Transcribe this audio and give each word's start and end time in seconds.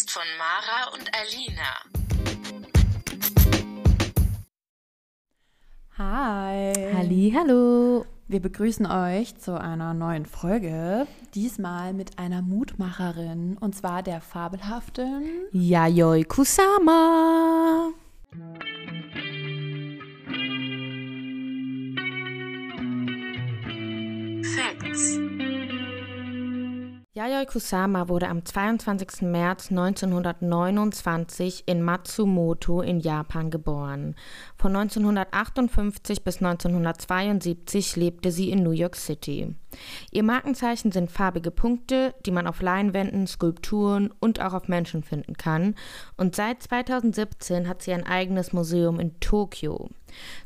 Podcast 0.00 0.10
von 0.10 0.22
Mara 0.38 0.92
und 0.94 1.10
Alina. 1.14 1.84
Hi. 5.98 6.94
Halli, 6.94 7.34
hallo. 7.36 8.06
Wir 8.28 8.40
begrüßen 8.40 8.86
euch 8.86 9.36
zu 9.36 9.60
einer 9.60 9.92
neuen 9.94 10.26
Folge. 10.26 11.06
Diesmal 11.34 11.92
mit 11.92 12.18
einer 12.18 12.42
Mutmacherin 12.42 13.58
und 13.58 13.74
zwar 13.74 14.02
der 14.02 14.20
fabelhaften 14.20 15.24
Yayoi 15.52 16.24
Kusama. 16.24 17.90
Facts. 24.56 25.29
Yayoi 27.12 27.44
Kusama 27.44 28.08
wurde 28.08 28.28
am 28.28 28.44
22. 28.44 29.22
März 29.22 29.72
1929 29.72 31.64
in 31.66 31.82
Matsumoto 31.82 32.82
in 32.82 33.00
Japan 33.00 33.50
geboren. 33.50 34.14
Von 34.56 34.76
1958 34.76 36.22
bis 36.22 36.36
1972 36.36 37.96
lebte 37.96 38.30
sie 38.30 38.52
in 38.52 38.62
New 38.62 38.70
York 38.70 38.94
City. 38.94 39.56
Ihr 40.12 40.22
Markenzeichen 40.22 40.92
sind 40.92 41.10
farbige 41.10 41.50
Punkte, 41.50 42.14
die 42.26 42.30
man 42.30 42.46
auf 42.46 42.62
Leinwänden, 42.62 43.26
Skulpturen 43.26 44.12
und 44.20 44.40
auch 44.40 44.54
auf 44.54 44.68
Menschen 44.68 45.02
finden 45.02 45.34
kann. 45.34 45.74
Und 46.16 46.36
seit 46.36 46.62
2017 46.62 47.66
hat 47.66 47.82
sie 47.82 47.92
ein 47.92 48.06
eigenes 48.06 48.52
Museum 48.52 49.00
in 49.00 49.18
Tokio. 49.18 49.90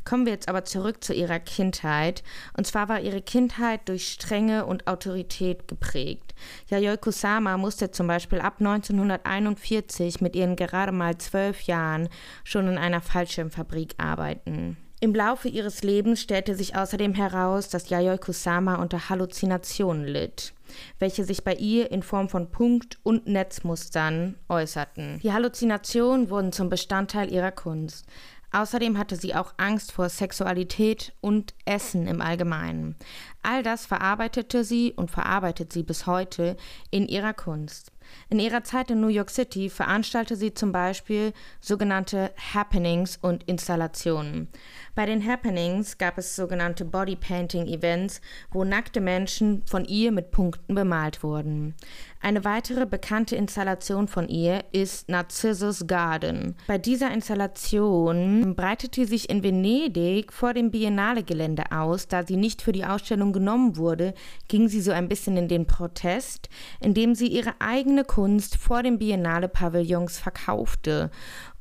Kommen 0.05 0.27
wir 0.27 0.33
jetzt 0.33 0.49
aber 0.49 0.65
zurück 0.65 1.03
zu 1.03 1.15
ihrer 1.15 1.41
Kindheit. 1.41 2.23
Und 2.57 2.67
zwar 2.67 2.89
war 2.89 3.01
ihre 3.01 3.23
Kindheit 3.23 3.89
durch 3.89 4.09
Strenge 4.09 4.67
und 4.67 4.87
Autorität 4.87 5.69
geprägt. 5.69 6.35
Yayoi 6.69 6.97
Kusama 6.97 7.57
musste 7.57 7.91
zum 7.91 8.07
Beispiel 8.07 8.41
ab 8.41 8.57
1941 8.59 10.21
mit 10.21 10.37
ihren 10.37 10.57
gerade 10.57 10.93
mal 10.93 11.19
zwölf 11.19 11.63
Jahren 11.63 12.09
schon 12.45 12.69
in 12.69 12.79
einer 12.79 13.01
Fallschirmfabrik 13.01 13.95
arbeiten. 13.99 14.77
Im 15.05 15.15
Laufe 15.15 15.49
ihres 15.49 15.83
Lebens 15.83 16.23
stellte 16.23 16.55
sich 16.55 16.77
außerdem 16.77 17.13
heraus, 17.13 17.69
dass 17.69 17.91
Yayoi 17.91 18.17
Kusama 18.17 18.77
unter 18.77 19.11
Halluzinationen 19.11 20.07
litt, 20.07 20.55
welche 20.99 21.25
sich 21.25 21.45
bei 21.45 21.55
ihr 21.57 21.91
in 21.91 22.03
Form 22.03 22.31
von 22.31 22.51
Punkt- 22.51 22.99
und 23.03 23.27
Netzmustern 23.27 24.37
äußerten. 24.49 25.21
Die 25.23 25.31
Halluzinationen 25.31 26.31
wurden 26.31 26.53
zum 26.53 26.71
Bestandteil 26.71 27.31
ihrer 27.31 27.53
Kunst. 27.53 28.07
Außerdem 28.55 28.99
hatte 28.99 29.17
sie 29.17 29.35
auch 29.35 29.53
Angst 29.57 29.91
vor 29.91 30.09
Sexualität 30.09 31.13
und 31.21 31.55
Essen 31.65 32.07
im 32.07 32.21
Allgemeinen. 32.21 32.95
All 33.43 33.65
das 33.65 33.85
verarbeitete 33.85 34.63
sie 34.63 34.93
und 34.93 35.11
verarbeitet 35.11 35.73
sie 35.73 35.83
bis 35.83 36.07
heute 36.07 36.57
in 36.93 37.09
ihrer 37.09 37.35
Kunst. 37.35 37.91
In 38.31 38.39
ihrer 38.39 38.63
Zeit 38.63 38.93
in 38.93 39.01
New 39.01 39.09
York 39.09 39.31
City 39.31 39.69
veranstaltete 39.69 40.37
sie 40.39 40.55
zum 40.55 40.71
Beispiel 40.71 41.33
sogenannte 41.61 42.33
Happenings 42.55 43.17
und 43.21 43.43
Installationen. 43.43 44.49
Bei 44.95 45.07
den 45.07 45.27
Happenings 45.27 45.99
gab 45.99 46.19
es 46.19 46.37
sogenannte 46.37 46.85
Bodypainting-Events, 46.85 48.21
wo 48.53 48.63
nackte 48.63 49.01
Menschen 49.01 49.63
von 49.67 49.85
ihr 49.85 50.13
mit 50.13 50.31
Punkten 50.31 50.75
bemalt 50.75 51.25
wurden. 51.25 51.75
Eine 52.21 52.45
weitere 52.45 52.87
bekannte 52.87 53.35
Installation 53.35 54.07
von 54.07 54.29
ihr 54.29 54.65
ist 54.71 55.09
Narcissus 55.09 55.87
Garden. 55.89 56.55
Bei 56.69 56.79
dieser 56.79 57.13
Installation 57.13 58.55
breitete 58.55 59.03
sie 59.03 59.07
sich 59.07 59.31
in 59.31 59.43
Venedig 59.43 60.33
vor 60.33 60.55
dem 60.55 60.71
Biennale-Gelände 60.71 61.65
aus. 61.73 62.07
Da 62.07 62.25
sie 62.25 62.37
nicht 62.37 62.63
für 62.63 62.73
die 62.73 62.85
Ausstellung 62.85 63.33
genommen 63.33 63.77
wurde, 63.77 64.15
ging 64.49 64.69
sie 64.69 64.81
so 64.81 64.93
ein 64.93 65.09
bisschen 65.09 65.37
in 65.37 65.49
den 65.49 65.67
Protest, 65.67 66.49
indem 66.81 67.15
sie 67.15 67.27
ihre 67.27 67.55
eigene 67.59 68.05
Kunst 68.05 68.57
vor 68.57 68.83
den 68.83 68.99
Biennale-Pavillons 68.99 70.19
verkaufte. 70.19 71.11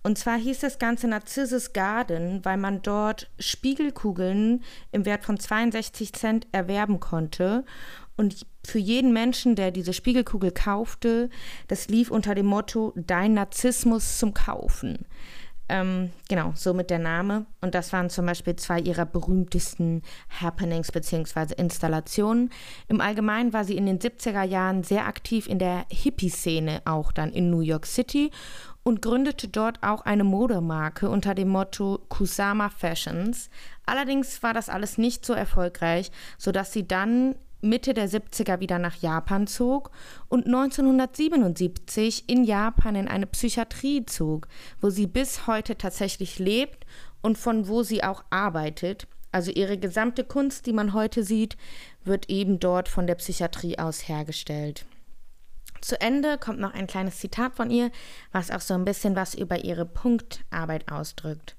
Und 0.04 0.18
zwar 0.18 0.38
hieß 0.38 0.60
das 0.60 0.80
Ganze 0.80 1.08
Narcissus 1.08 1.72
Garden, 1.72 2.44
weil 2.44 2.58
man 2.58 2.82
dort 2.82 3.32
Spiegelkugeln 3.40 4.64
im 4.92 5.06
Wert 5.06 5.24
von 5.24 5.40
62 5.40 6.12
Cent 6.12 6.48
erwerben 6.52 7.00
konnte. 7.00 7.64
Und 8.18 8.46
für 8.66 8.80
jeden 8.80 9.14
Menschen, 9.14 9.56
der 9.56 9.72
diese 9.72 9.94
Spiegelkugel 9.94 10.52
kaufte, 10.52 11.30
das 11.70 11.88
lief 11.88 12.12
unter 12.12 12.36
dem 12.36 12.46
Motto 12.46 12.94
Dein 12.96 13.34
Narzissmus 13.34 14.20
zum 14.20 14.34
Kaufen. 14.34 15.06
Ähm, 15.70 16.12
genau, 16.28 16.52
somit 16.56 16.90
der 16.90 17.00
Name. 17.00 17.46
Und 17.62 17.74
das 17.74 17.94
waren 17.94 18.10
zum 18.10 18.26
Beispiel 18.26 18.58
zwei 18.58 18.80
ihrer 18.80 19.06
berühmtesten 19.06 20.02
Happenings 20.42 20.92
bzw. 20.92 21.54
Installationen. 21.56 22.50
Im 22.90 23.00
Allgemeinen 23.00 23.54
war 23.54 23.64
sie 23.64 23.78
in 23.78 23.86
den 23.86 24.00
70er 24.00 24.44
Jahren 24.44 24.84
sehr 24.84 25.08
aktiv 25.08 25.48
in 25.48 25.60
der 25.60 25.86
Hippie-Szene, 25.90 26.82
auch 26.84 27.14
dann 27.14 27.32
in 27.32 27.50
New 27.50 27.62
York 27.62 27.86
City 27.86 28.30
und 28.84 29.02
gründete 29.02 29.48
dort 29.48 29.82
auch 29.82 30.02
eine 30.02 30.24
Modemarke 30.24 31.10
unter 31.10 31.34
dem 31.34 31.50
Motto 31.50 32.00
Kusama 32.10 32.70
Fashions. 32.70 33.50
Allerdings 33.86 34.44
war 34.44 34.54
das 34.54 34.70
alles 34.70 34.98
nicht 34.98 35.26
so 35.26 35.34
erfolgreich, 35.34 36.12
sodass 36.38 36.74
sie 36.74 36.88
dann 36.88 37.36
Mitte 37.62 37.94
der 37.94 38.10
70er 38.10 38.60
wieder 38.60 38.78
nach 38.78 38.98
Japan 38.98 39.48
zog 39.48 39.92
und 40.28 40.46
1977 40.46 42.26
in 42.28 42.44
Japan 42.44 42.96
in 42.96 43.08
eine 43.08 43.26
Psychiatrie 43.26 44.06
zog, 44.06 44.50
wo 44.82 44.90
sie 44.90 45.08
bis 45.08 45.48
heute 45.48 45.78
tatsächlich 45.78 46.40
lebt 46.40 46.86
und 47.22 47.38
von 47.38 47.70
wo 47.70 47.84
sie 47.84 48.04
auch 48.04 48.26
arbeitet. 48.30 49.08
Also 49.32 49.50
ihre 49.50 49.78
gesamte 49.78 50.26
Kunst, 50.26 50.66
die 50.66 50.74
man 50.74 50.94
heute 50.94 51.24
sieht, 51.24 51.58
wird 52.04 52.30
eben 52.30 52.60
dort 52.60 52.90
von 52.90 53.08
der 53.08 53.16
Psychiatrie 53.16 53.80
aus 53.80 54.10
hergestellt. 54.10 54.86
Zu 55.84 56.00
Ende 56.00 56.38
kommt 56.38 56.62
noch 56.62 56.74
ein 56.74 56.88
kleines 56.88 57.18
Zitat 57.18 57.56
von 57.56 57.70
ihr, 57.70 57.92
was 58.32 58.52
auch 58.52 58.62
so 58.62 58.74
ein 58.74 58.86
bisschen 58.86 59.18
was 59.18 59.36
über 59.36 59.66
ihre 59.66 59.86
Punktarbeit 59.86 60.90
ausdrückt. 60.90 61.58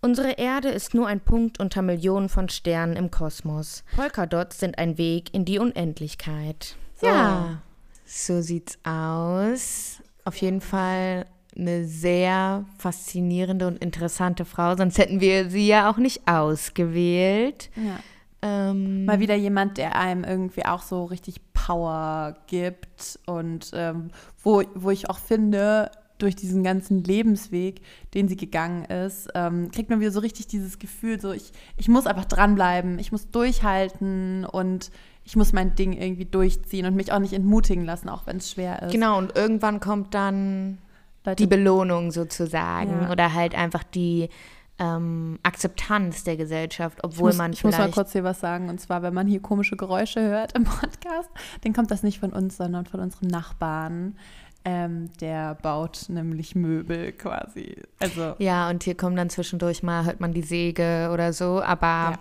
Unsere 0.00 0.32
Erde 0.32 0.70
ist 0.70 0.94
nur 0.94 1.06
ein 1.06 1.20
Punkt 1.20 1.60
unter 1.60 1.82
Millionen 1.82 2.30
von 2.30 2.48
Sternen 2.48 2.96
im 2.96 3.10
Kosmos. 3.10 3.84
Polkadots 3.94 4.58
sind 4.58 4.78
ein 4.78 4.96
Weg 4.96 5.34
in 5.34 5.44
die 5.44 5.58
Unendlichkeit. 5.58 6.76
So. 6.98 7.08
Ja, 7.08 7.60
so 8.06 8.40
sieht's 8.40 8.78
aus. 8.84 10.00
Auf 10.24 10.36
jeden 10.36 10.62
Fall 10.62 11.26
eine 11.54 11.84
sehr 11.84 12.64
faszinierende 12.78 13.66
und 13.66 13.82
interessante 13.82 14.46
Frau, 14.46 14.76
sonst 14.76 14.96
hätten 14.96 15.20
wir 15.20 15.50
sie 15.50 15.66
ja 15.66 15.90
auch 15.90 15.98
nicht 15.98 16.26
ausgewählt. 16.26 17.68
Ja. 17.76 17.98
Ähm, 18.40 19.04
Mal 19.04 19.20
wieder 19.20 19.34
jemand, 19.34 19.78
der 19.78 19.96
einem 19.96 20.22
irgendwie 20.24 20.64
auch 20.64 20.82
so 20.82 21.04
richtig 21.04 21.40
Power 21.52 22.36
gibt 22.46 23.18
und 23.26 23.70
ähm, 23.74 24.10
wo, 24.42 24.62
wo 24.74 24.90
ich 24.90 25.10
auch 25.10 25.18
finde, 25.18 25.90
durch 26.18 26.36
diesen 26.36 26.62
ganzen 26.62 27.02
Lebensweg, 27.04 27.80
den 28.14 28.28
sie 28.28 28.36
gegangen 28.36 28.84
ist, 28.84 29.28
ähm, 29.34 29.70
kriegt 29.70 29.88
man 29.90 30.00
wieder 30.00 30.10
so 30.10 30.20
richtig 30.20 30.46
dieses 30.48 30.78
Gefühl, 30.78 31.20
so 31.20 31.32
ich, 31.32 31.52
ich 31.76 31.88
muss 31.88 32.06
einfach 32.06 32.24
dranbleiben, 32.24 32.98
ich 32.98 33.12
muss 33.12 33.30
durchhalten 33.30 34.44
und 34.44 34.90
ich 35.24 35.36
muss 35.36 35.52
mein 35.52 35.74
Ding 35.74 35.92
irgendwie 35.92 36.24
durchziehen 36.24 36.86
und 36.86 36.96
mich 36.96 37.12
auch 37.12 37.18
nicht 37.18 37.34
entmutigen 37.34 37.84
lassen, 37.84 38.08
auch 38.08 38.26
wenn 38.26 38.38
es 38.38 38.50
schwer 38.50 38.82
ist. 38.82 38.92
Genau, 38.92 39.18
und 39.18 39.36
irgendwann 39.36 39.78
kommt 39.78 40.14
dann 40.14 40.78
Leute, 41.24 41.42
die 41.42 41.46
Belohnung 41.46 42.10
sozusagen 42.10 43.02
Ja. 43.02 43.12
oder 43.12 43.34
halt 43.34 43.54
einfach 43.54 43.84
die 43.84 44.28
ähm, 44.78 45.38
Akzeptanz 45.42 46.24
der 46.24 46.36
Gesellschaft, 46.36 46.98
obwohl 47.02 47.30
muss, 47.30 47.36
man 47.36 47.52
ich 47.52 47.64
muss 47.64 47.72
mal 47.72 47.78
vielleicht 47.82 47.94
kurz 47.94 48.12
hier 48.12 48.24
was 48.24 48.40
sagen. 48.40 48.68
Und 48.68 48.80
zwar, 48.80 49.02
wenn 49.02 49.14
man 49.14 49.26
hier 49.26 49.40
komische 49.40 49.76
Geräusche 49.76 50.20
hört 50.20 50.52
im 50.56 50.64
Podcast, 50.64 51.30
dann 51.62 51.72
kommt 51.72 51.90
das 51.90 52.02
nicht 52.02 52.20
von 52.20 52.32
uns, 52.32 52.56
sondern 52.56 52.86
von 52.86 53.00
unserem 53.00 53.28
Nachbarn. 53.28 54.16
Ähm, 54.64 55.10
der 55.20 55.54
baut 55.54 56.06
nämlich 56.08 56.54
Möbel 56.54 57.12
quasi. 57.12 57.76
Also 58.00 58.34
ja, 58.38 58.68
und 58.68 58.82
hier 58.82 58.96
kommen 58.96 59.16
dann 59.16 59.30
zwischendurch 59.30 59.82
mal 59.82 60.04
hört 60.04 60.20
man 60.20 60.32
die 60.32 60.42
Säge 60.42 61.10
oder 61.12 61.32
so, 61.32 61.62
aber 61.62 61.86
Ja. 61.86 62.18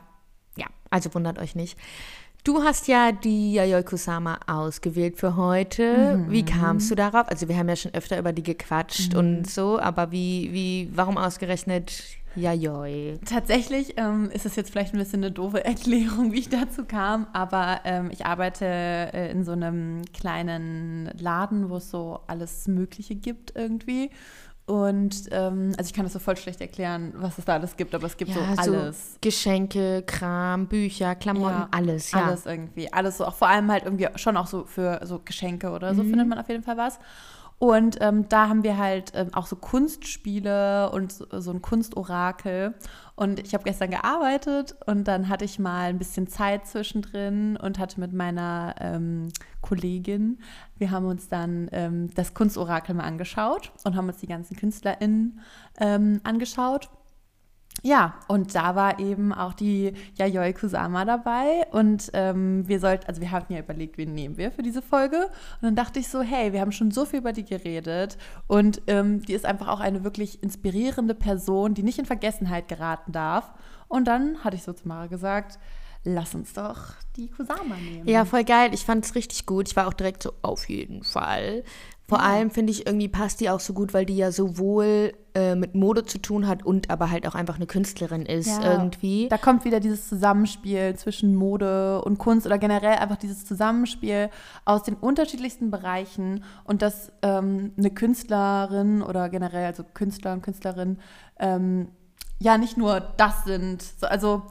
ja, 0.58 0.66
also 0.90 1.14
wundert 1.14 1.40
euch 1.40 1.56
nicht. 1.56 1.78
Du 2.44 2.64
hast 2.64 2.88
ja 2.88 3.12
die 3.12 3.54
Yayoi 3.54 3.84
Kusama 3.84 4.40
ausgewählt 4.48 5.18
für 5.18 5.36
heute. 5.36 6.16
Mhm. 6.18 6.32
Wie 6.32 6.46
kamst 6.46 6.90
du 6.90 6.96
darauf? 6.96 7.28
Also 7.28 7.50
wir 7.50 7.58
haben 7.58 7.68
ja 7.68 7.76
schon 7.76 7.94
öfter 7.94 8.18
über 8.18 8.32
die 8.32 8.44
gequatscht 8.44 9.14
Mhm. 9.14 9.20
und 9.20 9.50
so, 9.50 9.80
aber 9.80 10.12
wie, 10.12 10.54
wie, 10.54 10.90
warum 10.94 11.18
ausgerechnet 11.18 12.04
Yayoi? 12.38 13.20
Tatsächlich 13.26 13.96
ähm, 13.98 14.30
ist 14.32 14.46
es 14.46 14.56
jetzt 14.56 14.70
vielleicht 14.72 14.94
ein 14.94 15.00
bisschen 15.00 15.24
eine 15.24 15.32
doofe 15.32 15.66
Erklärung, 15.66 16.32
wie 16.34 16.40
ich 16.40 16.50
dazu 16.50 16.86
kam, 16.86 17.28
aber 17.34 17.82
ähm, 17.84 18.10
ich 18.12 18.26
arbeite 18.26 18.66
äh, 18.66 19.32
in 19.32 19.44
so 19.44 19.52
einem 19.54 20.04
kleinen 20.14 21.12
Laden, 21.18 21.70
wo 21.70 21.78
es 21.78 21.90
so 21.90 22.20
alles 22.28 22.68
Mögliche 22.68 23.16
gibt 23.16 23.54
irgendwie. 23.56 24.12
Und 24.70 25.30
ähm, 25.32 25.72
also 25.78 25.88
ich 25.88 25.94
kann 25.94 26.04
das 26.04 26.12
so 26.12 26.20
voll 26.20 26.36
schlecht 26.36 26.60
erklären, 26.60 27.14
was 27.16 27.38
es 27.38 27.46
da 27.46 27.54
alles 27.54 27.78
gibt, 27.78 27.96
aber 27.96 28.06
es 28.06 28.18
gibt 28.18 28.34
so 28.34 28.42
alles. 28.58 29.16
Geschenke, 29.22 30.04
Kram, 30.06 30.68
Bücher, 30.68 31.16
Klamotten, 31.16 31.56
Ja, 31.56 31.68
alles, 31.72 32.12
ja. 32.12 32.26
Alles 32.26 32.46
irgendwie. 32.46 32.92
Alles 32.92 33.18
so, 33.18 33.26
auch 33.26 33.36
vor 33.36 33.48
allem 33.48 33.72
halt 33.72 33.86
irgendwie 33.86 34.08
schon 34.16 34.36
auch 34.36 34.48
so 34.48 34.66
für 34.66 35.00
so 35.06 35.20
Geschenke 35.24 35.70
oder 35.70 35.96
so 35.96 36.04
Mhm. 36.04 36.10
findet 36.10 36.28
man 36.28 36.38
auf 36.38 36.50
jeden 36.50 36.64
Fall 36.64 36.76
was. 36.76 37.00
Und 37.60 37.98
ähm, 38.02 38.30
da 38.30 38.50
haben 38.50 38.64
wir 38.64 38.78
halt 38.78 39.14
ähm, 39.16 39.34
auch 39.34 39.48
so 39.48 39.56
Kunstspiele 39.56 40.92
und 40.92 41.12
so, 41.12 41.26
so 41.40 41.52
ein 41.52 41.62
Kunstorakel. 41.62 42.76
Und 43.16 43.40
ich 43.40 43.56
habe 43.56 43.64
gestern 43.64 43.90
gearbeitet 43.90 44.76
und 44.86 45.08
dann 45.08 45.28
hatte 45.28 45.44
ich 45.44 45.58
mal 45.58 45.90
ein 45.90 45.98
bisschen 45.98 46.28
Zeit 46.28 46.68
zwischendrin 46.68 47.58
und 47.58 47.80
hatte 47.80 48.00
mit 48.00 48.14
meiner 48.14 48.76
ähm, 48.80 49.30
Kollegin, 49.62 50.40
wir 50.78 50.92
haben 50.92 51.08
uns 51.08 51.28
dann 51.28 51.68
ähm, 51.72 52.14
das 52.14 52.36
Kunstorakel 52.36 52.94
mal 52.94 53.06
angeschaut 53.06 53.72
und 53.84 53.96
haben 53.96 54.08
uns 54.08 54.18
die 54.18 54.28
ganzen 54.28 54.56
KünstlerInnen 54.56 55.40
ähm, 55.80 56.22
angeschaut. 56.24 56.90
Ja, 57.84 58.16
und 58.28 58.56
da 58.56 58.76
war 58.76 59.00
eben 59.00 59.34
auch 59.34 59.54
die 59.54 59.94
Yayoi 60.18 60.54
Kusama 60.54 61.06
dabei 61.06 61.68
und 61.72 62.10
ähm, 62.14 62.68
wir 62.68 62.80
sollten, 62.80 63.06
also 63.08 63.22
wir 63.22 63.32
hatten 63.32 63.54
ja 63.54 63.60
überlegt, 63.60 63.98
wen 63.98 64.14
nehmen 64.14 64.38
wir 64.38 64.52
für 64.52 64.64
diese 64.64 64.82
Folge 64.82 65.26
und 65.26 65.62
dann 65.62 65.76
dachte 65.76 66.00
ich 66.00 66.08
so, 66.08 66.22
hey, 66.22 66.54
wir 66.54 66.62
haben 66.62 66.72
schon 66.72 66.92
so 66.92 67.06
viel 67.06 67.20
über 67.20 67.34
die 67.34 67.46
geredet 67.46 68.18
und 68.48 68.82
ähm, 68.88 69.22
die 69.22 69.34
ist 69.34 69.46
einfach 69.46 69.68
auch 69.68 69.80
eine 69.80 70.04
wirklich 70.04 70.42
inspirierende 70.42 71.14
Person, 71.14 71.74
die 71.76 71.84
nicht 71.84 72.00
in 72.00 72.06
Vergessenheit 72.06 72.68
geraten 72.68 73.12
darf 73.12 73.54
und 73.88 74.08
dann 74.08 74.44
hatte 74.44 74.56
ich 74.56 74.64
so 74.64 74.74
zu 74.74 74.88
Mara 74.88 75.08
gesagt, 75.08 75.60
lass 76.04 76.36
uns 76.36 76.54
doch 76.54 76.78
die 77.16 77.30
Kusama 77.30 77.76
nehmen. 77.76 78.08
Ja, 78.08 78.26
voll 78.26 78.44
geil. 78.44 78.72
Ich 78.74 78.86
fand 78.86 79.06
es 79.06 79.16
richtig 79.16 79.46
gut. 79.46 79.68
Ich 79.68 79.76
war 79.76 79.88
auch 79.88 79.94
direkt 79.94 80.24
so, 80.24 80.34
auf 80.42 80.70
jeden 80.70 81.04
Fall. 81.04 81.64
Vor 82.10 82.22
allem 82.22 82.52
finde 82.52 82.72
ich 82.72 82.88
irgendwie 82.88 83.10
passt 83.10 83.42
die 83.42 83.50
auch 83.50 83.60
so 83.60 83.74
gut, 83.74 83.94
weil 83.94 84.06
die 84.06 84.16
ja 84.16 84.32
sowohl 84.32 85.12
äh, 85.34 85.56
mit 85.56 85.76
Mode 85.76 86.06
zu 86.06 86.20
tun 86.20 86.48
hat 86.48 86.66
und 86.66 86.90
aber 86.90 87.12
halt 87.12 87.28
auch 87.28 87.36
einfach 87.36 87.58
eine 87.58 87.68
Künstlerin 87.68 88.26
ist 88.26 88.48
Ja. 88.48 88.72
irgendwie. 88.72 89.28
Da 89.28 89.38
kommt 89.38 89.66
wieder 89.66 89.82
dieses 89.82 90.08
Zusammenspiel 90.08 90.96
zwischen 90.96 91.36
Mode 91.36 92.02
und 92.04 92.18
Kunst 92.18 92.46
oder 92.46 92.58
generell 92.58 92.98
einfach 92.98 93.18
dieses 93.18 93.46
Zusammenspiel 93.46 94.30
aus 94.64 94.84
den 94.84 94.96
unterschiedlichsten 94.96 95.70
Bereichen 95.70 96.46
und 96.64 96.82
dass 96.82 97.12
ähm, 97.24 97.74
eine 97.78 97.92
Künstlerin 97.92 99.02
oder 99.02 99.28
generell, 99.28 99.66
also 99.66 99.84
Künstler 99.94 100.32
und 100.32 100.44
Künstlerin, 100.44 101.00
ähm, 101.40 101.90
ja 102.40 102.58
nicht 102.58 102.78
nur 102.78 103.02
das 103.02 103.44
sind, 103.44 103.82
so, 103.82 104.08
also 104.08 104.44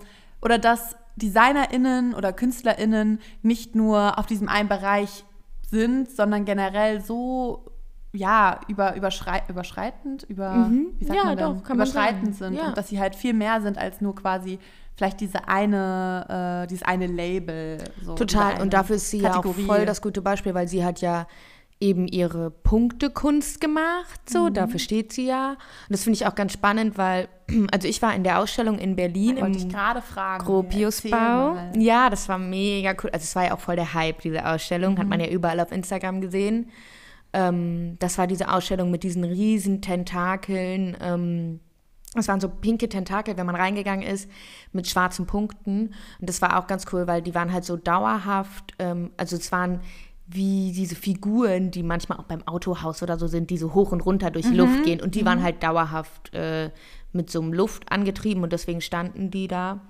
oder 0.43 0.59
dass 0.59 0.94
DesignerInnen 1.17 2.12
oder 2.12 2.35
KünstlerInnen 2.35 3.19
nicht 3.43 3.75
nur 3.75 4.19
auf 4.19 4.26
diesem 4.26 4.49
einen 4.50 4.69
Bereich 4.69 5.25
sind, 5.71 6.11
sondern 6.11 6.45
generell 6.45 7.01
so 7.01 7.65
ja, 8.13 8.61
über, 8.69 8.97
überschrei 8.97 9.43
überschreitend, 9.49 10.23
über, 10.25 10.51
Mhm. 10.55 10.87
wie 10.99 11.05
sagt 11.05 11.19
Ja, 11.19 11.25
man 11.27 11.37
denn? 11.37 11.63
doch, 11.63 11.71
überschreitend 11.71 12.35
sind 12.35 12.55
Ja. 12.55 12.69
und 12.69 12.79
dass 12.79 12.89
sie 12.89 12.99
halt 12.99 13.15
viel 13.15 13.35
mehr 13.35 13.61
sind 13.61 13.77
als 13.77 14.01
nur 14.01 14.15
quasi 14.15 14.59
vielleicht 14.95 15.21
diese 15.21 15.47
eine, 15.49 16.63
äh, 16.65 16.67
dieses 16.67 16.83
eine 16.87 17.07
Label. 17.07 17.77
So, 18.03 18.15
Total. 18.15 18.55
eine 18.55 18.63
Und 18.63 18.73
dafür 18.73 18.97
ist 18.97 19.11
sie 19.11 19.19
ja 19.21 19.29
Kategorie. 19.31 19.63
auch 19.65 19.67
voll 19.67 19.85
das 19.87 20.01
gute 20.01 20.23
Beispiel, 20.23 20.55
weil 20.55 20.67
sie 20.67 20.83
hat 20.83 21.03
ja 21.03 21.27
eben 21.78 22.08
ihre 22.08 22.50
Punktekunst 22.50 23.61
gemacht. 23.61 24.20
Mhm. 24.28 24.32
So, 24.32 24.49
dafür 24.49 24.78
steht 24.78 25.12
sie 25.12 25.26
ja. 25.26 25.50
Und 25.50 25.58
das 25.90 26.05
finde 26.05 26.17
ich 26.17 26.26
auch 26.26 26.34
ganz 26.34 26.52
spannend, 26.52 26.96
weil, 26.96 27.28
also 27.73 27.87
ich 27.87 28.00
war 28.00 28.14
in 28.14 28.25
der 28.25 28.38
Ausstellung 28.40 28.78
in 28.78 28.96
Berlin 28.96 29.37
Wollte 29.40 29.58
ich 29.58 29.64
im 29.64 29.69
gerade 29.70 30.00
fragen. 30.00 30.44
Gropiusbau. 30.44 31.56
Ja, 31.76 32.08
das 32.11 32.28
war 32.28 32.38
mega 32.38 32.93
cool. 33.02 33.11
Also 33.11 33.25
es 33.25 33.37
war 33.37 33.44
ja 33.46 33.55
auch 33.55 33.61
voll 33.61 33.76
der 33.76 33.93
Hype, 33.94 34.20
diese 34.23 34.46
Ausstellung. 34.46 34.96
Hat 34.99 35.05
Mhm. 35.05 35.11
man 35.11 35.20
ja 35.20 35.28
überall 35.28 35.61
auf 35.61 35.70
Instagram 35.73 36.20
gesehen. 36.20 36.70
Ähm, 37.32 37.96
das 37.99 38.17
war 38.19 38.26
diese 38.26 38.50
Ausstellung 38.52 38.90
mit 38.90 39.02
diesen 39.02 39.25
riesen 39.25 39.82
Tentakeln. 39.82 40.96
Ähm, 41.00 41.61
es 42.14 42.28
waren 42.28 42.40
so 42.40 42.49
pinke 42.49 42.88
Tentakel, 42.88 43.37
wenn 43.37 43.44
man 43.44 43.56
reingegangen 43.56 44.06
ist, 44.06 44.31
mit 44.73 44.88
schwarzen 44.88 45.26
Punkten. 45.26 45.88
Und 46.19 46.28
das 46.28 46.40
war 46.40 46.58
auch 46.58 46.67
ganz 46.67 46.87
cool, 46.93 47.06
weil 47.06 47.20
die 47.20 47.34
waren 47.34 47.52
halt 47.52 47.64
so 47.67 47.76
dauerhaft. 47.76 48.73
Ähm, 48.78 49.11
also 49.19 49.37
es 49.37 49.52
waren 49.52 49.81
wie 50.26 50.73
diese 50.73 50.96
Figuren, 50.96 51.70
die 51.70 51.82
manchmal 51.82 52.19
auch 52.19 52.25
beim 52.25 52.46
Autohaus 52.46 53.02
oder 53.02 53.17
so 53.19 53.26
sind, 53.28 53.50
die 53.50 53.58
so 53.58 53.75
hoch 53.75 53.93
und 53.93 54.00
runter 54.00 54.31
durch 54.31 54.46
die 54.46 54.56
Luft 54.56 54.82
gehen. 54.84 55.00
Und 55.00 55.14
die 55.14 55.25
waren 55.25 55.43
halt 55.43 55.62
dauerhaft 55.62 56.34
äh, 56.34 56.70
mit 57.12 57.31
so 57.31 57.40
einem 57.40 57.52
Luft 57.52 57.90
angetrieben 57.93 58.43
und 58.43 58.52
deswegen 58.52 58.81
standen 58.81 59.31
die 59.31 59.46
da. 59.46 59.81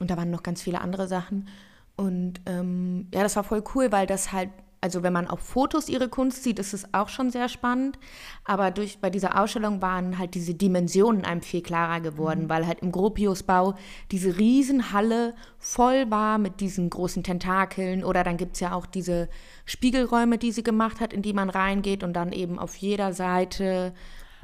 Und 0.00 0.10
da 0.10 0.16
waren 0.16 0.30
noch 0.30 0.42
ganz 0.42 0.62
viele 0.62 0.80
andere 0.80 1.06
Sachen. 1.06 1.48
Und 1.96 2.40
ähm, 2.46 3.08
ja, 3.12 3.22
das 3.22 3.36
war 3.36 3.44
voll 3.44 3.62
cool, 3.74 3.92
weil 3.92 4.06
das 4.06 4.32
halt, 4.32 4.50
also 4.84 5.02
wenn 5.02 5.14
man 5.14 5.28
auf 5.28 5.40
Fotos 5.40 5.88
ihre 5.88 6.10
Kunst 6.10 6.42
sieht, 6.42 6.58
ist 6.58 6.74
es 6.74 6.92
auch 6.92 7.08
schon 7.08 7.30
sehr 7.30 7.48
spannend. 7.48 7.98
Aber 8.44 8.70
durch, 8.70 8.98
bei 8.98 9.08
dieser 9.08 9.40
Ausstellung 9.40 9.80
waren 9.80 10.18
halt 10.18 10.34
diese 10.34 10.52
Dimensionen 10.52 11.24
einem 11.24 11.40
viel 11.40 11.62
klarer 11.62 12.02
geworden, 12.02 12.50
weil 12.50 12.66
halt 12.66 12.80
im 12.80 12.92
Gropiusbau 12.92 13.76
diese 14.10 14.36
Riesenhalle 14.36 15.34
voll 15.58 16.10
war 16.10 16.36
mit 16.36 16.60
diesen 16.60 16.90
großen 16.90 17.22
Tentakeln. 17.22 18.04
Oder 18.04 18.24
dann 18.24 18.36
gibt 18.36 18.56
es 18.56 18.60
ja 18.60 18.74
auch 18.74 18.84
diese 18.84 19.30
Spiegelräume, 19.64 20.36
die 20.36 20.52
sie 20.52 20.62
gemacht 20.62 21.00
hat, 21.00 21.14
in 21.14 21.22
die 21.22 21.32
man 21.32 21.48
reingeht 21.48 22.02
und 22.04 22.12
dann 22.12 22.32
eben 22.32 22.58
auf 22.58 22.76
jeder 22.76 23.14
Seite 23.14 23.94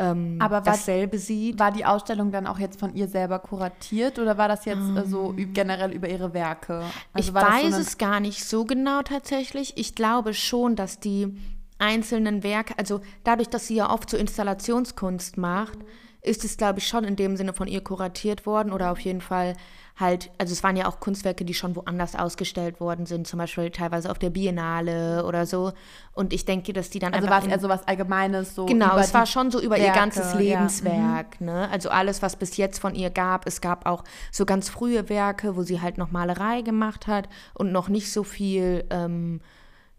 ähm, 0.01 0.37
Aber 0.41 0.57
war- 0.57 0.63
dasselbe 0.63 1.19
sieht. 1.19 1.59
War 1.59 1.71
die 1.71 1.85
Ausstellung 1.85 2.33
dann 2.33 2.47
auch 2.47 2.59
jetzt 2.59 2.81
von 2.81 2.95
ihr 2.95 3.07
selber 3.07 3.39
kuratiert 3.39 4.19
oder 4.19 4.37
war 4.39 4.49
das 4.49 4.65
jetzt 4.65 4.81
äh, 4.97 5.05
so 5.07 5.33
ü- 5.37 5.47
generell 5.53 5.93
über 5.93 6.09
ihre 6.09 6.33
Werke? 6.35 6.79
Also 6.79 6.91
ich 7.17 7.27
so 7.27 7.35
weiß 7.35 7.65
eine- 7.75 7.77
es 7.77 7.99
gar 7.99 8.19
nicht 8.21 8.45
so 8.45 8.65
genau 8.65 9.03
tatsächlich. 9.03 9.75
Ich 9.77 9.95
glaube 9.95 10.35
schon, 10.35 10.75
dass 10.75 10.99
die 10.99 11.37
einzelnen 11.79 12.43
Werke, 12.43 12.75
also 12.79 13.01
dadurch, 13.25 13.49
dass 13.49 13.67
sie 13.67 13.77
ja 13.77 13.91
oft 13.91 14.11
so 14.11 14.17
Installationskunst 14.17 15.37
macht, 15.39 15.79
ist 16.23 16.45
es, 16.45 16.57
glaube 16.57 16.79
ich, 16.79 16.89
schon 16.89 17.05
in 17.05 17.17
dem 17.17 17.37
Sinne 17.37 17.53
von 17.53 17.69
ihr 17.69 17.83
kuratiert 17.83 18.47
worden 18.47 18.73
oder 18.73 18.93
auf 18.93 19.01
jeden 19.01 19.21
Fall 19.21 19.55
halt, 20.01 20.31
also 20.39 20.53
es 20.53 20.63
waren 20.63 20.77
ja 20.77 20.87
auch 20.89 20.99
Kunstwerke, 20.99 21.45
die 21.45 21.55
schon 21.55 21.77
woanders 21.77 22.17
ausgestellt 22.17 22.81
worden 22.81 23.07
sind, 23.07 23.27
zum 23.27 23.39
Beispiel 23.39 23.71
teilweise 23.71 24.11
auf 24.11 24.19
der 24.19 24.31
Biennale 24.31 25.25
oder 25.27 25.47
so. 25.47 25.73
Und 26.13 26.33
ich 26.33 26.45
denke, 26.45 26.73
dass 26.73 26.91
die 26.91 26.99
dann 26.99 27.13
Also 27.13 27.27
einfach 27.27 27.43
war 27.43 27.47
es 27.47 27.53
eher 27.53 27.61
so 27.61 27.69
was 27.69 27.87
Allgemeines? 27.87 28.55
So 28.55 28.67
Genau, 28.67 28.97
es 28.97 29.15
war 29.15 29.27
schon 29.27 29.51
so 29.51 29.61
über 29.61 29.77
ihr 29.77 29.85
Werke, 29.85 29.99
ganzes 29.99 30.33
ja. 30.33 30.39
Lebenswerk. 30.39 31.41
Ne? 31.41 31.69
Also 31.71 31.91
alles, 31.91 32.23
was 32.23 32.37
bis 32.37 32.57
jetzt 32.57 32.79
von 32.79 32.95
ihr 32.95 33.11
gab. 33.11 33.47
Es 33.47 33.61
gab 33.61 33.87
auch 33.87 34.05
so 34.33 34.47
ganz 34.47 34.69
frühe 34.69 35.09
Werke, 35.09 35.57
wo 35.57 35.63
sie 35.63 35.81
halt 35.81 35.99
noch 35.99 36.11
Malerei 36.11 36.63
gemacht 36.63 37.07
hat 37.07 37.29
und 37.55 37.71
noch 37.71 37.89
nicht 37.89 38.11
so 38.11 38.25
viel, 38.25 38.85
ähm, 38.91 39.41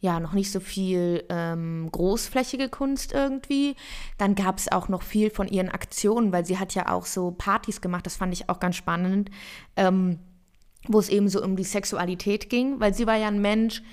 ja, 0.02 0.20
noch 0.20 0.34
nicht 0.34 0.52
so 0.52 0.60
viel 0.60 1.24
ähm, 1.30 1.88
großflächige 1.92 2.70
Kunst 2.70 3.14
irgendwie. 3.14 3.76
Dann 4.18 4.34
gab 4.34 4.58
es 4.58 4.72
auch 4.72 4.90
noch 4.90 5.04
viel 5.04 5.30
von 5.30 5.48
ihren 5.48 5.70
Aktionen, 5.70 6.34
weil 6.34 6.44
sie 6.44 6.58
hat 6.58 6.74
ja 6.74 6.92
auch 6.92 7.06
so 7.06 7.32
Partys 7.32 7.82
gemacht. 7.82 8.08
Das 8.08 8.16
fand 8.16 8.34
ich 8.34 8.50
auch 8.50 8.60
ganz 8.60 8.76
spannend. 8.76 9.30
Ähm, 9.76 10.20
wo 10.88 11.00
es 11.00 11.10
eben 11.10 11.30
so 11.30 11.44
um 11.44 11.56
die 11.56 11.64
Sexualität 11.64 12.50
ging, 12.50 12.80
weil 12.80 12.94
sie 12.94 13.06
war 13.06 13.16
ja 13.16 13.28
ein 13.28 13.40
Mensch, 13.40 13.84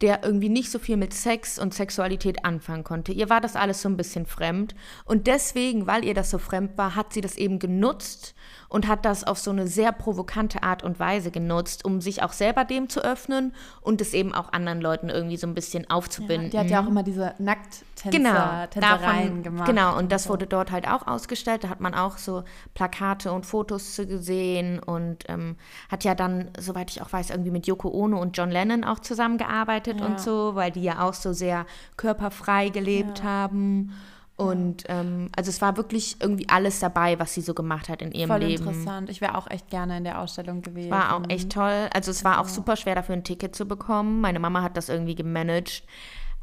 der 0.00 0.22
irgendwie 0.24 0.48
nicht 0.48 0.70
so 0.70 0.78
viel 0.78 0.96
mit 0.96 1.12
Sex 1.12 1.58
und 1.58 1.74
Sexualität 1.74 2.44
anfangen 2.44 2.84
konnte. 2.84 3.12
Ihr 3.12 3.28
war 3.28 3.40
das 3.40 3.56
alles 3.56 3.82
so 3.82 3.88
ein 3.88 3.96
bisschen 3.96 4.26
fremd 4.26 4.74
und 5.04 5.26
deswegen, 5.26 5.86
weil 5.86 6.04
ihr 6.04 6.14
das 6.14 6.30
so 6.30 6.38
fremd 6.38 6.78
war, 6.78 6.94
hat 6.94 7.12
sie 7.12 7.20
das 7.20 7.36
eben 7.36 7.58
genutzt 7.58 8.34
und 8.68 8.86
hat 8.86 9.04
das 9.04 9.24
auf 9.24 9.38
so 9.38 9.50
eine 9.50 9.66
sehr 9.66 9.92
provokante 9.92 10.62
Art 10.62 10.82
und 10.82 11.00
Weise 11.00 11.30
genutzt, 11.30 11.84
um 11.84 12.00
sich 12.02 12.22
auch 12.22 12.32
selber 12.32 12.64
dem 12.64 12.88
zu 12.88 13.00
öffnen 13.02 13.54
und 13.80 14.00
es 14.02 14.12
eben 14.12 14.34
auch 14.34 14.52
anderen 14.52 14.80
Leuten 14.80 15.08
irgendwie 15.08 15.36
so 15.38 15.46
ein 15.46 15.54
bisschen 15.54 15.88
aufzubinden. 15.90 16.50
Die 16.50 16.58
hat 16.58 16.68
ja 16.68 16.82
auch 16.82 16.86
immer 16.86 17.02
diese 17.02 17.34
Nackttänzer, 17.38 18.10
Genau, 18.10 18.66
davon, 18.80 19.42
gemacht. 19.42 19.66
genau, 19.66 19.96
und 19.96 20.12
das 20.12 20.28
wurde 20.28 20.46
dort 20.46 20.70
halt 20.70 20.86
auch 20.86 21.06
ausgestellt. 21.06 21.64
Da 21.64 21.68
hat 21.70 21.80
man 21.80 21.94
auch 21.94 22.18
so 22.18 22.44
Plakate 22.74 23.32
und 23.32 23.46
Fotos 23.46 23.94
zu 23.94 24.06
gesehen 24.06 24.78
und 24.80 25.24
ähm, 25.28 25.56
hat 25.90 26.04
ja 26.04 26.14
dann, 26.14 26.50
soweit 26.58 26.90
ich 26.90 27.00
auch 27.02 27.12
weiß, 27.12 27.30
irgendwie 27.30 27.50
mit 27.50 27.66
Yoko 27.66 27.88
Ono 27.88 28.20
und 28.20 28.36
John 28.36 28.50
Lennon 28.50 28.84
auch 28.84 28.98
zusammengearbeitet 29.00 30.00
Ja. 30.00 30.06
und 30.06 30.20
so, 30.20 30.54
weil 30.54 30.70
die 30.70 30.82
ja 30.82 31.00
auch 31.08 31.14
so 31.14 31.32
sehr 31.32 31.64
körperfrei 31.96 32.68
gelebt 32.68 33.22
haben. 33.22 33.92
Und 34.38 34.84
ähm, 34.86 35.30
also 35.36 35.50
es 35.50 35.60
war 35.60 35.76
wirklich 35.76 36.16
irgendwie 36.20 36.48
alles 36.48 36.78
dabei, 36.78 37.18
was 37.18 37.34
sie 37.34 37.40
so 37.40 37.54
gemacht 37.54 37.88
hat 37.88 38.02
in 38.02 38.12
ihrem 38.12 38.28
Voll 38.28 38.38
Leben. 38.38 38.68
interessant. 38.68 39.10
Ich 39.10 39.20
wäre 39.20 39.36
auch 39.36 39.50
echt 39.50 39.68
gerne 39.68 39.96
in 39.98 40.04
der 40.04 40.20
Ausstellung 40.20 40.62
gewesen. 40.62 40.92
War 40.92 41.16
auch 41.16 41.28
echt 41.28 41.50
toll. 41.50 41.88
Also 41.92 42.12
es 42.12 42.22
war 42.22 42.40
auch 42.40 42.46
super 42.46 42.76
schwer 42.76 42.94
dafür 42.94 43.16
ein 43.16 43.24
Ticket 43.24 43.56
zu 43.56 43.66
bekommen. 43.66 44.20
Meine 44.20 44.38
Mama 44.38 44.62
hat 44.62 44.76
das 44.76 44.90
irgendwie 44.90 45.16
gemanagt. 45.16 45.82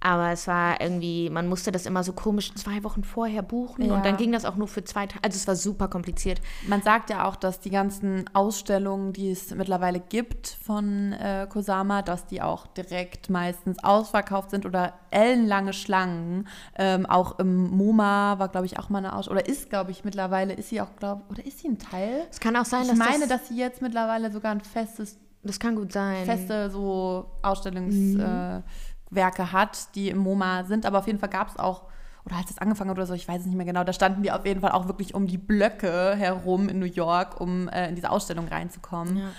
Aber 0.01 0.29
es 0.31 0.45
war 0.47 0.79
irgendwie, 0.81 1.31
man 1.31 1.47
musste 1.47 1.71
das 1.71 1.87
immer 1.87 2.03
so 2.03 2.13
komisch 2.13 2.53
zwei 2.53 2.83
Wochen 2.83 3.03
vorher 3.03 3.41
buchen 3.41 3.85
Ja. 3.85 3.95
und 3.95 4.05
dann 4.05 4.17
ging 4.17 4.31
das 4.31 4.45
auch 4.45 4.55
nur 4.55 4.67
für 4.67 4.83
zwei 4.83 5.07
Tage. 5.07 5.23
Also 5.23 5.35
es 5.37 5.47
war 5.47 5.55
super 5.55 5.87
kompliziert. 5.87 6.41
Man 6.67 6.83
sagt 6.83 7.09
ja 7.09 7.27
auch, 7.27 7.35
dass 7.35 7.59
die 7.59 7.71
ganzen 7.71 8.25
Ausstellungen, 8.33 9.13
die 9.13 9.31
es 9.31 9.49
mittlerweile 9.55 9.99
gibt 9.99 10.47
von 10.63 11.13
äh, 11.13 11.47
Kosama, 11.49 12.03
dass 12.03 12.27
die 12.27 12.41
auch 12.43 12.67
direkt 12.67 13.31
meistens 13.31 13.83
ausverkauft 13.83 14.51
sind 14.51 14.67
oder 14.67 14.93
ellenlange 15.09 15.73
Schlangen. 15.73 16.47
Ähm, 16.77 17.07
auch 17.07 17.39
im 17.39 17.71
MoMA 17.71 18.37
war, 18.37 18.49
glaube 18.49 18.67
ich, 18.67 18.77
auch 18.77 18.89
mal 18.89 18.99
eine 18.99 19.15
Ausstellung. 19.15 19.39
Oder 19.41 19.49
ist, 19.49 19.71
glaube 19.71 19.89
ich, 19.89 20.03
mittlerweile, 20.03 20.53
ist 20.53 20.69
sie 20.69 20.81
auch, 20.81 20.95
glaube 20.97 21.23
oder 21.31 21.43
ist 21.43 21.59
sie 21.59 21.69
ein 21.69 21.79
Teil? 21.79 22.27
Es 22.29 22.39
kann 22.39 22.55
auch 22.57 22.65
sein, 22.65 22.83
Ich 22.83 22.89
dass 22.89 22.97
meine, 22.99 23.21
das, 23.27 23.29
dass 23.39 23.47
sie 23.47 23.57
jetzt 23.57 23.81
mittlerweile 23.81 24.31
sogar 24.31 24.51
ein 24.51 24.61
festes, 24.61 25.17
das 25.41 25.59
kann 25.59 25.75
gut 25.75 25.91
sein. 25.93 26.25
feste 26.25 26.69
so 26.69 27.25
Ausstellungswerke 27.41 28.63
äh, 28.67 28.69
Werke 29.09 29.51
hat, 29.51 29.95
die 29.95 30.09
im 30.09 30.17
MoMA 30.17 30.63
sind. 30.63 30.85
Aber 30.85 30.99
auf 30.99 31.07
jeden 31.07 31.19
Fall 31.19 31.29
gab 31.29 31.49
es 31.49 31.57
auch, 31.57 31.83
oder 32.25 32.37
als 32.37 32.49
es 32.49 32.57
angefangen 32.57 32.89
hat 32.89 32.97
oder 32.97 33.05
so, 33.05 33.13
ich 33.13 33.27
weiß 33.27 33.41
es 33.41 33.45
nicht 33.45 33.55
mehr 33.55 33.65
genau, 33.65 33.83
da 33.83 33.93
standen 33.93 34.23
die 34.23 34.31
auf 34.31 34.45
jeden 34.45 34.61
Fall 34.61 34.71
auch 34.71 34.87
wirklich 34.87 35.13
um 35.13 35.27
die 35.27 35.37
Blöcke 35.37 36.15
herum 36.15 36.69
in 36.69 36.79
New 36.79 36.85
York, 36.85 37.39
um 37.39 37.67
äh, 37.69 37.89
in 37.89 37.95
diese 37.95 38.09
Ausstellung 38.09 38.47
reinzukommen. 38.47 39.17
Ja. 39.17 39.31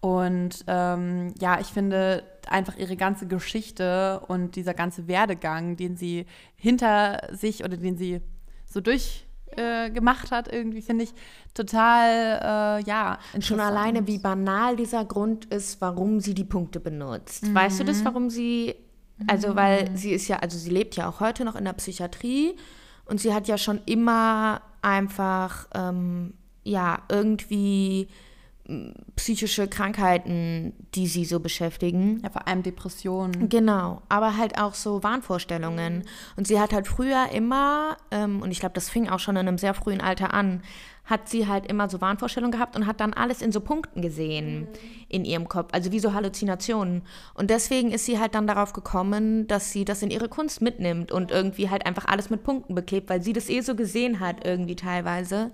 Und 0.00 0.64
ähm, 0.66 1.34
ja, 1.38 1.60
ich 1.60 1.66
finde 1.66 2.24
einfach 2.48 2.76
ihre 2.76 2.96
ganze 2.96 3.26
Geschichte 3.26 4.20
und 4.28 4.56
dieser 4.56 4.72
ganze 4.72 5.08
Werdegang, 5.08 5.76
den 5.76 5.96
sie 5.96 6.24
hinter 6.56 7.28
sich 7.32 7.64
oder 7.64 7.76
den 7.76 7.98
sie 7.98 8.22
so 8.64 8.80
durch 8.80 9.26
äh, 9.56 9.90
gemacht 9.90 10.30
hat, 10.30 10.52
irgendwie 10.52 10.80
finde 10.80 11.04
ich 11.04 11.12
total, 11.54 12.80
äh, 12.80 12.84
ja. 12.84 13.18
Schon 13.40 13.60
alleine, 13.60 14.06
wie 14.06 14.18
banal 14.18 14.76
dieser 14.76 15.04
Grund 15.04 15.46
ist, 15.46 15.80
warum 15.80 16.20
sie 16.20 16.34
die 16.34 16.44
Punkte 16.44 16.80
benutzt. 16.80 17.46
Mhm. 17.46 17.54
Weißt 17.54 17.80
du 17.80 17.84
das, 17.84 18.04
warum 18.04 18.30
sie, 18.30 18.74
also 19.26 19.56
weil 19.56 19.96
sie 19.96 20.12
ist 20.12 20.28
ja, 20.28 20.38
also 20.38 20.58
sie 20.58 20.70
lebt 20.70 20.96
ja 20.96 21.08
auch 21.08 21.20
heute 21.20 21.44
noch 21.44 21.56
in 21.56 21.64
der 21.64 21.72
Psychiatrie 21.74 22.56
und 23.04 23.20
sie 23.20 23.34
hat 23.34 23.48
ja 23.48 23.58
schon 23.58 23.80
immer 23.86 24.62
einfach, 24.82 25.68
ähm, 25.74 26.34
ja, 26.64 27.02
irgendwie 27.08 28.08
psychische 29.16 29.68
Krankheiten, 29.68 30.72
die 30.94 31.06
sie 31.06 31.24
so 31.24 31.40
beschäftigen. 31.40 32.20
Ja, 32.22 32.30
vor 32.30 32.46
allem 32.46 32.62
Depressionen. 32.62 33.48
Genau, 33.48 34.02
aber 34.08 34.36
halt 34.36 34.58
auch 34.58 34.74
so 34.74 35.02
Wahnvorstellungen. 35.02 36.04
Und 36.36 36.46
sie 36.46 36.60
hat 36.60 36.72
halt 36.72 36.86
früher 36.86 37.28
immer, 37.32 37.96
ähm, 38.10 38.42
und 38.42 38.50
ich 38.50 38.60
glaube, 38.60 38.74
das 38.74 38.88
fing 38.88 39.08
auch 39.08 39.18
schon 39.18 39.36
in 39.36 39.48
einem 39.48 39.58
sehr 39.58 39.74
frühen 39.74 40.00
Alter 40.00 40.32
an, 40.34 40.62
hat 41.04 41.28
sie 41.28 41.48
halt 41.48 41.66
immer 41.66 41.90
so 41.90 42.00
Wahnvorstellungen 42.00 42.52
gehabt 42.52 42.76
und 42.76 42.86
hat 42.86 43.00
dann 43.00 43.12
alles 43.12 43.42
in 43.42 43.50
so 43.50 43.60
Punkten 43.60 44.00
gesehen 44.00 44.60
mhm. 44.60 44.68
in 45.08 45.24
ihrem 45.24 45.48
Kopf, 45.48 45.70
also 45.72 45.90
wie 45.90 45.98
so 45.98 46.14
Halluzinationen. 46.14 47.02
Und 47.34 47.50
deswegen 47.50 47.90
ist 47.90 48.06
sie 48.06 48.20
halt 48.20 48.34
dann 48.36 48.46
darauf 48.46 48.72
gekommen, 48.72 49.48
dass 49.48 49.72
sie 49.72 49.84
das 49.84 50.02
in 50.02 50.10
ihre 50.10 50.28
Kunst 50.28 50.62
mitnimmt 50.62 51.10
und 51.10 51.32
irgendwie 51.32 51.68
halt 51.68 51.84
einfach 51.84 52.06
alles 52.06 52.30
mit 52.30 52.44
Punkten 52.44 52.76
beklebt, 52.76 53.10
weil 53.10 53.22
sie 53.22 53.32
das 53.32 53.48
eh 53.48 53.60
so 53.60 53.74
gesehen 53.74 54.20
hat 54.20 54.46
irgendwie 54.46 54.76
teilweise. 54.76 55.50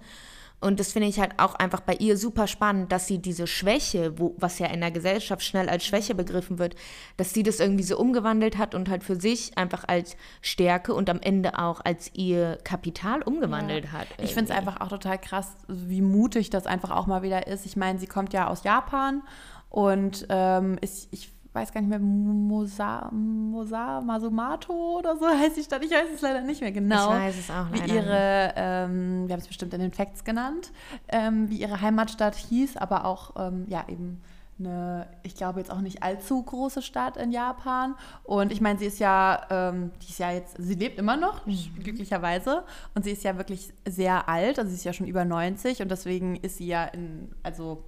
Und 0.59 0.81
das 0.81 0.93
finde 0.93 1.09
ich 1.09 1.21
halt 1.21 1.33
auch 1.39 1.55
einfach 1.55 1.81
bei 1.81 1.95
ihr 1.95 2.17
super 2.17 2.47
spannend, 2.47 2.91
dass 2.91 3.07
sie 3.07 3.19
diese 3.19 3.47
Schwäche, 3.47 4.19
wo, 4.19 4.35
was 4.39 4.59
ja 4.59 4.69
in 4.69 4.81
der 4.81 4.91
Gesellschaft 4.91 5.43
schnell 5.43 5.69
als 5.69 5.85
Schwäche 5.85 6.15
begriffen 6.15 6.59
wird, 6.59 6.75
dass 7.19 7.35
sie 7.35 7.43
das 7.43 7.61
irgendwie 7.61 7.85
so 7.85 7.99
umgewandelt 7.99 8.57
hat 8.57 8.75
und 8.75 8.89
halt 8.89 9.05
für 9.05 9.17
sich 9.17 9.59
einfach 9.59 9.85
als 9.87 10.17
Stärke 10.41 10.95
und 10.95 11.11
am 11.11 11.21
Ende 11.21 11.59
auch 11.59 11.83
als 11.85 12.11
ihr 12.15 12.59
Kapital 12.65 13.23
umgewandelt 13.23 13.85
ja. 13.87 13.93
hat. 13.93 14.07
Irgendwie. 14.13 14.25
Ich 14.25 14.35
finde 14.35 14.51
es 14.51 14.59
einfach 14.59 14.81
auch 14.81 14.89
total 14.89 15.19
krass, 15.19 15.53
wie 15.69 16.01
mutig 16.01 16.49
das 16.49 16.67
einfach 16.67 16.91
auch 16.91 17.07
mal 17.07 17.23
wieder 17.23 17.47
ist. 17.47 17.67
Ich 17.67 17.77
meine, 17.77 17.99
sie 17.99 18.07
kommt 18.07 18.33
ja 18.33 18.49
aus 18.49 18.65
Japan 18.65 19.23
und 19.69 20.27
ähm, 20.31 20.79
ist, 20.81 21.09
ich 21.11 21.36
weiß 21.57 21.73
gar 21.73 21.81
nicht 21.81 21.89
mehr, 21.89 21.99
Mosa, 21.99 23.11
Mosa 23.11 24.01
Masumato 24.03 24.99
oder 24.99 25.17
so 25.17 25.27
heißt 25.27 25.57
die 25.57 25.63
Stadt. 25.63 25.83
Ich 25.83 25.91
weiß 25.91 26.09
es 26.15 26.21
leider 26.21 26.43
nicht 26.43 26.61
mehr 26.61 26.73
genau. 26.73 27.15
Ich 27.15 27.21
weiß 27.21 27.39
es 27.39 27.51
auch 27.51 27.71
leider 27.73 27.87
Wie 27.87 27.97
ihre, 27.97 28.53
ähm, 28.57 29.27
wir 29.27 29.33
haben 29.33 29.41
es 29.41 29.49
bestimmt 29.49 29.73
in 29.75 29.81
den 29.81 29.93
Facts 29.93 30.25
genannt, 30.25 30.71
ähm, 31.09 31.49
wie 31.51 31.57
ihre 31.57 31.81
Heimatstadt 31.81 32.35
hieß, 32.37 32.77
aber 32.77 33.07
auch, 33.07 33.33
ähm, 33.37 33.65
ja, 33.69 33.85
eben 33.89 34.21
eine, 34.59 35.07
ich 35.23 35.35
glaube 35.35 35.61
jetzt 35.61 35.71
auch 35.71 35.81
nicht 35.81 36.03
allzu 36.03 36.43
große 36.43 36.83
Stadt 36.83 37.17
in 37.17 37.33
Japan. 37.33 37.95
Und 38.25 38.53
ich 38.53 38.61
meine, 38.61 38.79
sie 38.79 38.87
ist 38.87 38.99
ja, 38.99 39.47
ähm, 39.51 39.93
die 40.03 40.11
ist 40.11 40.19
ja 40.19 40.31
jetzt, 40.31 40.57
sie 40.59 40.75
lebt 40.75 40.99
immer 40.99 41.17
noch, 41.17 41.47
mhm. 41.47 41.59
glücklicherweise. 41.83 42.65
Und 42.95 43.05
sie 43.05 43.13
ist 43.13 43.25
ja 43.25 43.37
wirklich 43.37 43.73
sehr 43.87 44.29
alt, 44.29 44.59
also 44.59 44.71
sie 44.71 44.77
ist 44.77 44.85
ja 44.85 44.93
schon 44.93 45.07
über 45.07 45.25
90 45.25 45.83
und 45.83 45.91
deswegen 45.91 46.37
ist 46.37 46.59
sie 46.59 46.67
ja 46.67 46.85
in, 46.85 47.31
also 47.43 47.85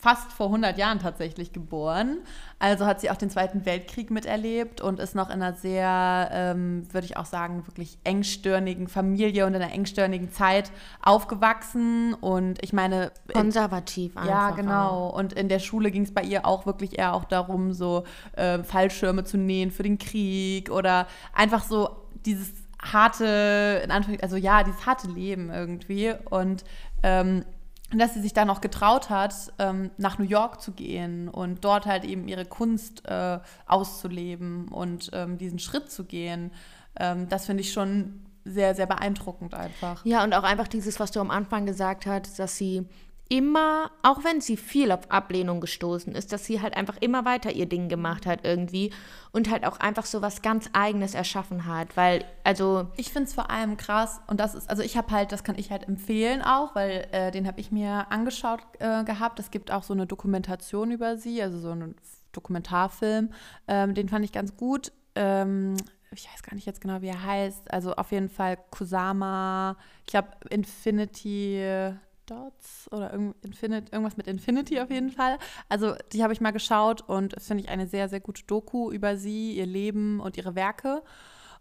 fast 0.00 0.32
vor 0.32 0.46
100 0.46 0.78
Jahren 0.78 1.00
tatsächlich 1.00 1.52
geboren. 1.52 2.18
Also 2.60 2.86
hat 2.86 3.00
sie 3.00 3.10
auch 3.10 3.16
den 3.16 3.30
Zweiten 3.30 3.66
Weltkrieg 3.66 4.12
miterlebt 4.12 4.80
und 4.80 5.00
ist 5.00 5.16
noch 5.16 5.28
in 5.28 5.42
einer 5.42 5.54
sehr, 5.54 6.28
ähm, 6.32 6.86
würde 6.92 7.04
ich 7.04 7.16
auch 7.16 7.24
sagen, 7.24 7.66
wirklich 7.66 7.98
engstirnigen 8.04 8.86
Familie 8.86 9.44
und 9.44 9.54
in 9.54 9.62
einer 9.62 9.72
engstirnigen 9.72 10.30
Zeit 10.30 10.70
aufgewachsen. 11.02 12.14
Und 12.14 12.62
ich 12.62 12.72
meine. 12.72 13.10
Konservativ 13.32 14.16
einfach. 14.16 14.30
Ja, 14.30 14.50
genau. 14.52 15.08
Und 15.08 15.32
in 15.32 15.48
der 15.48 15.58
Schule 15.58 15.90
ging 15.90 16.02
es 16.02 16.14
bei 16.14 16.22
ihr 16.22 16.46
auch 16.46 16.64
wirklich 16.64 16.96
eher 16.96 17.12
auch 17.12 17.24
darum, 17.24 17.72
so 17.72 18.04
äh, 18.36 18.62
Fallschirme 18.62 19.24
zu 19.24 19.36
nähen 19.36 19.72
für 19.72 19.82
den 19.82 19.98
Krieg 19.98 20.70
oder 20.70 21.08
einfach 21.34 21.64
so 21.64 21.90
dieses 22.24 22.52
harte, 22.80 23.82
in 23.84 23.90
Anführungszeichen, 23.90 24.22
also 24.22 24.36
ja, 24.36 24.62
dieses 24.62 24.86
harte 24.86 25.08
Leben 25.08 25.50
irgendwie. 25.50 26.14
Und 26.30 26.64
ähm, 27.02 27.44
und 27.44 27.44
dass 27.92 28.14
sie 28.14 28.20
sich 28.20 28.34
dann 28.34 28.50
auch 28.50 28.60
getraut 28.60 29.08
hat, 29.08 29.34
ähm, 29.58 29.90
nach 29.96 30.18
New 30.18 30.26
York 30.26 30.60
zu 30.60 30.72
gehen 30.72 31.28
und 31.28 31.64
dort 31.64 31.86
halt 31.86 32.04
eben 32.04 32.28
ihre 32.28 32.44
Kunst 32.44 33.06
äh, 33.06 33.38
auszuleben 33.66 34.68
und 34.68 35.10
ähm, 35.14 35.38
diesen 35.38 35.58
Schritt 35.58 35.90
zu 35.90 36.04
gehen. 36.04 36.50
Ähm, 36.98 37.28
das 37.28 37.46
finde 37.46 37.62
ich 37.62 37.72
schon 37.72 38.26
sehr, 38.44 38.74
sehr 38.74 38.86
beeindruckend 38.86 39.54
einfach. 39.54 40.04
Ja, 40.04 40.22
und 40.22 40.34
auch 40.34 40.42
einfach 40.42 40.68
dieses, 40.68 41.00
was 41.00 41.12
du 41.12 41.20
am 41.20 41.30
Anfang 41.30 41.64
gesagt 41.66 42.06
hast, 42.06 42.38
dass 42.38 42.56
sie 42.56 42.86
immer, 43.28 43.90
auch 44.02 44.24
wenn 44.24 44.40
sie 44.40 44.56
viel 44.56 44.90
auf 44.90 45.10
Ablehnung 45.10 45.60
gestoßen 45.60 46.14
ist, 46.14 46.32
dass 46.32 46.46
sie 46.46 46.62
halt 46.62 46.76
einfach 46.76 46.96
immer 47.00 47.24
weiter 47.24 47.52
ihr 47.52 47.66
Ding 47.66 47.88
gemacht 47.88 48.24
hat 48.24 48.40
irgendwie 48.44 48.92
und 49.32 49.50
halt 49.50 49.66
auch 49.66 49.78
einfach 49.80 50.06
so 50.06 50.22
was 50.22 50.40
ganz 50.40 50.70
Eigenes 50.72 51.14
erschaffen 51.14 51.66
hat, 51.66 51.96
weil, 51.96 52.24
also... 52.42 52.88
Ich 52.96 53.12
finde 53.12 53.28
es 53.28 53.34
vor 53.34 53.50
allem 53.50 53.76
krass 53.76 54.20
und 54.28 54.40
das 54.40 54.54
ist, 54.54 54.70
also 54.70 54.82
ich 54.82 54.96
habe 54.96 55.10
halt, 55.12 55.30
das 55.32 55.44
kann 55.44 55.58
ich 55.58 55.70
halt 55.70 55.86
empfehlen 55.86 56.40
auch, 56.42 56.74
weil 56.74 57.06
äh, 57.12 57.30
den 57.30 57.46
habe 57.46 57.60
ich 57.60 57.70
mir 57.70 58.10
angeschaut 58.10 58.60
äh, 58.78 59.04
gehabt. 59.04 59.38
Es 59.40 59.50
gibt 59.50 59.70
auch 59.70 59.82
so 59.82 59.92
eine 59.92 60.06
Dokumentation 60.06 60.90
über 60.90 61.18
sie, 61.18 61.42
also 61.42 61.58
so 61.58 61.70
einen 61.70 61.96
Dokumentarfilm, 62.32 63.30
ähm, 63.66 63.94
den 63.94 64.08
fand 64.08 64.24
ich 64.24 64.32
ganz 64.32 64.56
gut. 64.56 64.92
Ähm, 65.14 65.76
ich 66.12 66.26
weiß 66.32 66.42
gar 66.42 66.54
nicht 66.54 66.66
jetzt 66.66 66.80
genau, 66.80 67.02
wie 67.02 67.08
er 67.08 67.22
heißt. 67.22 67.70
Also 67.70 67.94
auf 67.94 68.12
jeden 68.12 68.30
Fall 68.30 68.56
Kusama, 68.70 69.76
ich 70.00 70.12
glaube 70.12 70.28
Infinity 70.48 71.92
Dots 72.30 72.88
oder 72.92 73.12
Infinite, 73.12 73.92
irgendwas 73.92 74.16
mit 74.16 74.26
Infinity 74.26 74.80
auf 74.80 74.90
jeden 74.90 75.10
Fall. 75.10 75.38
Also 75.68 75.94
die 76.12 76.22
habe 76.22 76.32
ich 76.32 76.40
mal 76.40 76.52
geschaut 76.52 77.02
und 77.02 77.34
finde 77.40 77.64
ich 77.64 77.70
eine 77.70 77.86
sehr, 77.86 78.08
sehr 78.08 78.20
gute 78.20 78.44
Doku 78.44 78.90
über 78.90 79.16
sie, 79.16 79.56
ihr 79.56 79.66
Leben 79.66 80.20
und 80.20 80.36
ihre 80.36 80.54
Werke. 80.54 81.02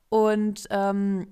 Und 0.09 0.67
ähm, 0.69 1.27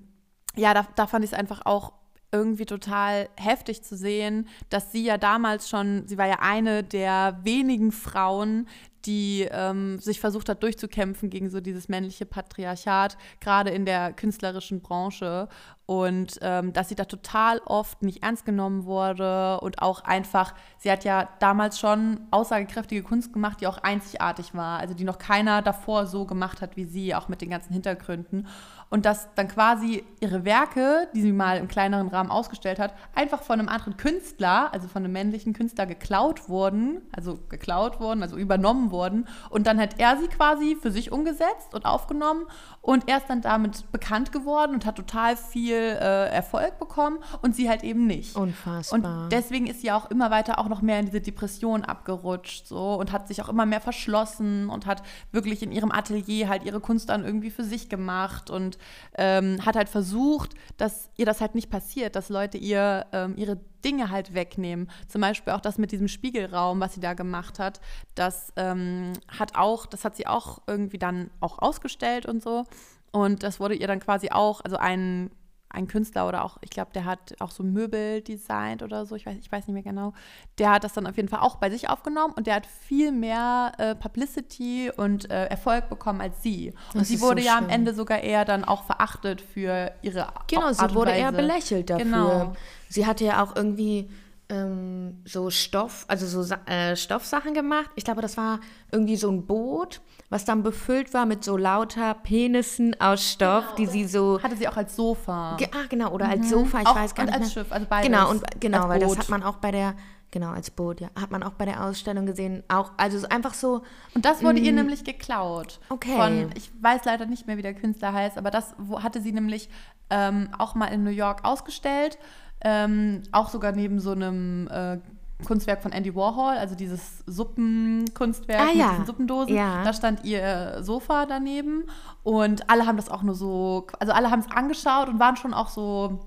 ja, 0.56 0.74
da, 0.74 0.88
da 0.96 1.08
fand 1.08 1.26
ich 1.26 1.32
es 1.32 1.38
einfach 1.38 1.66
auch 1.66 1.94
irgendwie 2.36 2.66
total 2.66 3.30
heftig 3.36 3.84
zu 3.84 3.96
sehen, 3.96 4.48
dass 4.70 4.92
sie 4.92 5.04
ja 5.04 5.18
damals 5.18 5.70
schon, 5.70 6.08
sie 6.08 6.18
war 6.18 6.28
ja 6.28 6.40
eine 6.42 6.84
der 6.84 7.40
wenigen 7.44 7.92
Frauen, 7.92 8.68
die 9.06 9.48
ähm, 9.52 10.00
sich 10.00 10.20
versucht 10.20 10.50
hat 10.50 10.64
durchzukämpfen 10.64 11.30
gegen 11.30 11.50
so 11.50 11.60
dieses 11.60 11.90
männliche 11.90 12.26
Patriarchat, 12.26 13.18
gerade 13.40 13.70
in 13.70 13.86
der 13.86 14.14
künstlerischen 14.14 14.82
Branche. 14.82 15.48
Und 15.86 16.40
ähm, 16.42 16.74
dass 16.74 16.90
sie 16.90 16.96
da 16.96 17.06
total 17.06 17.60
oft 17.60 18.02
nicht 18.02 18.24
ernst 18.24 18.44
genommen 18.44 18.86
wurde 18.86 19.60
und 19.60 19.84
auch 19.84 20.02
einfach, 20.02 20.56
sie 20.80 20.92
hat 20.92 21.04
ja 21.04 21.30
damals 21.40 21.80
schon 21.80 22.22
aussagekräftige 22.32 23.04
Kunst 23.04 23.34
gemacht, 23.34 23.62
die 23.62 23.68
auch 23.68 23.78
einzigartig 23.78 24.56
war, 24.56 24.80
also 24.80 24.96
die 24.96 25.04
noch 25.04 25.20
keiner 25.20 25.62
davor 25.62 26.08
so 26.08 26.26
gemacht 26.26 26.62
hat 26.62 26.76
wie 26.76 26.86
sie, 26.86 27.14
auch 27.14 27.28
mit 27.28 27.42
den 27.42 27.52
ganzen 27.52 27.72
Hintergründen 27.74 28.48
und 28.90 29.06
dass 29.06 29.34
dann 29.36 29.48
quasi 29.48 30.04
ihre 30.20 30.46
Werke, 30.46 31.08
die 31.14 31.22
sie 31.22 31.32
mal 31.32 31.58
im 31.58 31.68
kleineren 31.68 32.08
Rahmen 32.08 32.32
ausgestellt 32.32 32.80
hat, 32.80 32.94
einfach 33.14 33.42
von 33.42 33.60
einem 33.60 33.70
anderen 33.70 33.98
Künstler, 33.98 34.74
also 34.74 34.88
von 34.88 35.04
einem 35.04 35.14
männlichen 35.14 35.54
Künstler 35.54 35.86
geklaut 35.86 36.50
wurden, 36.50 37.02
also 37.12 37.40
geklaut 37.50 38.00
wurden, 38.00 38.22
also 38.24 38.38
übernommen 38.38 38.92
wurden. 38.92 39.28
Und 39.50 39.68
dann 39.68 39.80
hat 39.80 40.00
er 40.00 40.18
sie 40.18 40.28
quasi 40.28 40.78
für 40.80 40.92
sich 40.92 41.12
umgesetzt 41.12 41.74
und 41.74 41.86
aufgenommen. 41.86 42.46
Und 42.82 43.10
er 43.10 43.18
ist 43.18 43.28
dann 43.28 43.42
damit 43.42 43.92
bekannt 43.92 44.32
geworden 44.32 44.74
und 44.74 44.86
hat 44.86 44.96
total 44.96 45.36
viel 45.36 45.76
äh, 45.76 46.30
Erfolg 46.30 46.78
bekommen. 46.80 47.18
Und 47.42 47.56
sie 47.56 47.70
halt 47.70 47.84
eben 47.84 48.06
nicht. 48.08 48.36
Unfassbar. 48.36 49.24
Und 49.24 49.32
deswegen 49.32 49.68
ist 49.68 49.82
sie 49.82 49.92
auch 49.92 50.10
immer 50.12 50.32
weiter 50.32 50.60
auch 50.60 50.70
noch 50.70 50.82
mehr 50.82 51.00
in 51.00 51.08
diese 51.08 51.22
Depression 51.22 51.84
abgerutscht 51.84 52.68
so. 52.68 52.94
Und 52.94 53.12
hat 53.12 53.28
sich 53.28 53.42
auch 53.42 53.50
immer 53.50 53.66
mehr 53.66 53.82
verschlossen 53.82 54.70
und 54.70 54.86
hat 54.86 55.04
wirklich 55.32 55.64
in 55.64 55.72
ihrem 55.72 55.92
Atelier 55.92 56.50
halt 56.50 56.64
ihre 56.64 56.80
Kunst 56.80 57.10
dann 57.10 57.26
irgendwie 57.26 57.50
für 57.50 57.64
sich 57.64 57.90
gemacht. 57.90 58.50
Und 58.50 58.75
ähm, 59.18 59.66
hat 59.66 59.76
halt 59.76 59.90
versucht, 59.90 60.54
dass 60.78 61.10
ihr 61.18 61.26
das 61.26 61.42
halt 61.42 61.56
nicht 61.56 61.70
passiert, 61.70 62.16
dass 62.16 62.30
Leute 62.30 62.58
ihr 62.58 63.06
ähm, 63.12 63.36
ihre 63.38 63.58
Dinge 63.84 64.10
halt 64.10 64.34
wegnehmen. 64.34 64.90
Zum 65.08 65.22
Beispiel 65.22 65.54
auch 65.54 65.62
das 65.62 65.78
mit 65.78 65.92
diesem 65.92 66.08
Spiegelraum, 66.08 66.80
was 66.80 66.96
sie 66.96 67.00
da 67.00 67.14
gemacht 67.14 67.60
hat. 67.60 67.80
Das 68.16 68.52
ähm, 68.56 69.14
hat 69.28 69.56
auch, 69.56 69.86
das 69.86 70.04
hat 70.04 70.16
sie 70.16 70.28
auch 70.28 70.62
irgendwie 70.68 70.98
dann 70.98 71.30
auch 71.40 71.60
ausgestellt 71.60 72.26
und 72.26 72.42
so. 72.42 72.64
Und 73.12 73.44
das 73.44 73.60
wurde 73.60 73.76
ihr 73.76 73.88
dann 73.88 74.00
quasi 74.00 74.30
auch, 74.32 74.62
also 74.62 74.78
ein, 74.78 75.32
ein 75.70 75.88
Künstler 75.88 76.28
oder 76.28 76.46
auch, 76.46 76.58
ich 76.62 76.70
glaube, 76.70 76.92
der 76.94 77.06
hat 77.06 77.36
auch 77.40 77.52
so 77.52 77.64
Möbel 77.64 78.22
designt 78.22 78.82
oder 78.82 79.06
so, 79.06 79.16
ich 79.16 79.26
weiß, 79.26 79.38
ich 79.38 79.52
weiß 79.52 79.68
nicht 79.68 79.74
mehr 79.74 79.84
genau. 79.84 80.14
Der 80.58 80.72
hat 80.72 80.84
das 80.84 80.94
dann 80.94 81.06
auf 81.08 81.18
jeden 81.18 81.28
Fall 81.28 81.40
auch 81.40 81.58
bei 81.58 81.70
sich 81.70 81.90
aufgenommen 81.90 82.34
und 82.36 82.48
der 82.48 82.56
hat 82.56 82.66
viel 82.66 83.12
mehr 83.12 83.74
äh, 83.78 83.96
Publicity 83.96 84.92
und 84.96 85.30
äh, 85.30 85.46
Erfolg 85.48 85.90
bekommen 85.90 86.22
als 86.22 86.42
sie. 86.42 86.74
Und 86.94 87.02
das 87.02 87.08
sie 87.10 87.20
wurde 87.20 87.42
so 87.42 87.48
ja 87.48 87.56
schön. 87.56 87.66
am 87.66 87.70
Ende 87.70 87.94
sogar 87.94 88.20
eher 88.20 88.46
dann 88.46 88.64
auch 88.64 88.84
verachtet 88.84 89.42
für 89.42 89.92
ihre 90.02 90.28
Genau, 90.48 90.68
Art 90.68 90.76
sie 90.76 90.96
wurde 90.96 91.12
eher 91.12 91.32
belächelt 91.32 91.90
dafür. 91.90 92.06
Genau. 92.06 92.54
Sie 92.88 93.06
hatte 93.06 93.26
ja 93.26 93.44
auch 93.44 93.56
irgendwie 93.56 94.10
ähm, 94.50 95.22
so 95.26 95.50
Stoff, 95.50 96.06
also 96.08 96.44
so 96.44 96.54
äh, 96.66 96.96
Stoffsachen 96.96 97.54
gemacht. 97.54 97.90
Ich 97.96 98.04
glaube, 98.04 98.22
das 98.22 98.38
war 98.38 98.60
irgendwie 98.92 99.16
so 99.16 99.30
ein 99.32 99.46
Boot, 99.46 100.02
was 100.30 100.46
dann 100.46 100.64
befüllt 100.64 101.14
war 101.14 101.26
mit 101.26 101.44
so 101.44 101.58
lauter 101.58 102.14
Penissen 102.14 103.00
aus 103.00 103.32
Stoff, 103.32 103.64
genau, 103.64 103.76
die 103.78 103.86
sie 103.88 104.06
so. 104.06 104.42
Hatte 104.42 104.56
sie 104.56 104.68
auch 104.68 104.78
als 104.78 104.96
Sofa. 104.96 105.56
Ge 105.58 105.68
ah, 105.74 105.86
genau, 105.90 106.12
oder 106.12 106.26
mhm. 106.26 106.32
als 106.32 106.50
Sofa, 106.50 106.82
ich 106.82 106.88
auch, 106.88 106.96
weiß 106.96 107.16
gar 107.16 107.26
und 107.26 107.32
nicht. 107.32 107.42
als 107.42 107.54
Schiff, 107.54 107.72
also 107.72 107.88
beides. 107.90 108.06
Genau, 108.06 108.30
und, 108.30 108.44
genau 108.60 108.88
weil 108.88 109.00
das 109.00 109.18
hat 109.18 109.30
man 109.30 109.44
auch 109.44 109.58
bei 109.58 109.72
der 109.72 109.96
genau, 110.32 110.52
als 110.52 110.70
Boot, 110.70 111.00
ja. 111.00 111.10
Hat 111.20 111.32
man 111.32 111.44
auch 111.44 111.54
bei 111.54 111.64
der 111.64 111.84
Ausstellung 111.84 112.26
gesehen. 112.26 112.62
Auch, 112.68 112.92
also 112.98 113.18
so 113.18 113.30
einfach 113.30 113.54
so, 113.54 113.84
Und 114.14 114.26
das 114.26 114.44
wurde 114.44 114.60
ihr 114.60 114.74
nämlich 114.74 115.06
geklaut. 115.06 115.80
Mm. 115.90 115.94
Okay. 115.94 116.16
Von, 116.18 116.52
ich 116.56 116.72
weiß 116.82 117.06
leider 117.06 117.26
nicht 117.26 117.48
mehr, 117.48 117.56
wie 117.56 117.62
der 117.62 117.74
Künstler 117.74 118.12
heißt, 118.12 118.38
aber 118.38 118.52
das 118.52 118.76
hatte 118.98 119.22
sie 119.22 119.32
nämlich 119.32 119.70
ähm, 120.10 120.50
auch 120.58 120.76
mal 120.76 120.88
in 120.88 121.04
New 121.04 121.10
York 121.10 121.46
ausgestellt. 121.46 122.20
Ähm, 122.68 123.22
auch 123.32 123.50
sogar 123.50 123.74
neben 123.74 124.00
so 124.00 124.12
einem 124.12 124.68
äh, 124.72 124.98
Kunstwerk 125.46 125.84
von 125.84 125.92
Andy 125.92 126.16
Warhol, 126.16 126.56
also 126.58 126.74
dieses 126.74 127.24
Suppenkunstwerk 127.28 128.60
Ah, 128.60 128.66
mit 128.68 128.76
ja. 128.78 128.90
diesen 128.92 129.06
Suppendosen. 129.06 129.56
Ja. 129.56 129.84
Da 129.84 129.94
stand 129.94 130.24
ihr 130.24 130.78
Sofa 130.82 131.26
daneben 131.28 131.84
und 132.24 132.70
alle 132.70 132.88
haben 132.88 132.98
das 132.98 133.10
auch 133.10 133.22
nur 133.22 133.36
so, 133.36 133.86
also 134.00 134.14
alle 134.14 134.32
haben 134.32 134.40
es 134.40 134.50
angeschaut 134.50 135.10
und 135.10 135.20
waren 135.20 135.36
schon 135.36 135.54
auch 135.54 135.68
so 135.70 136.26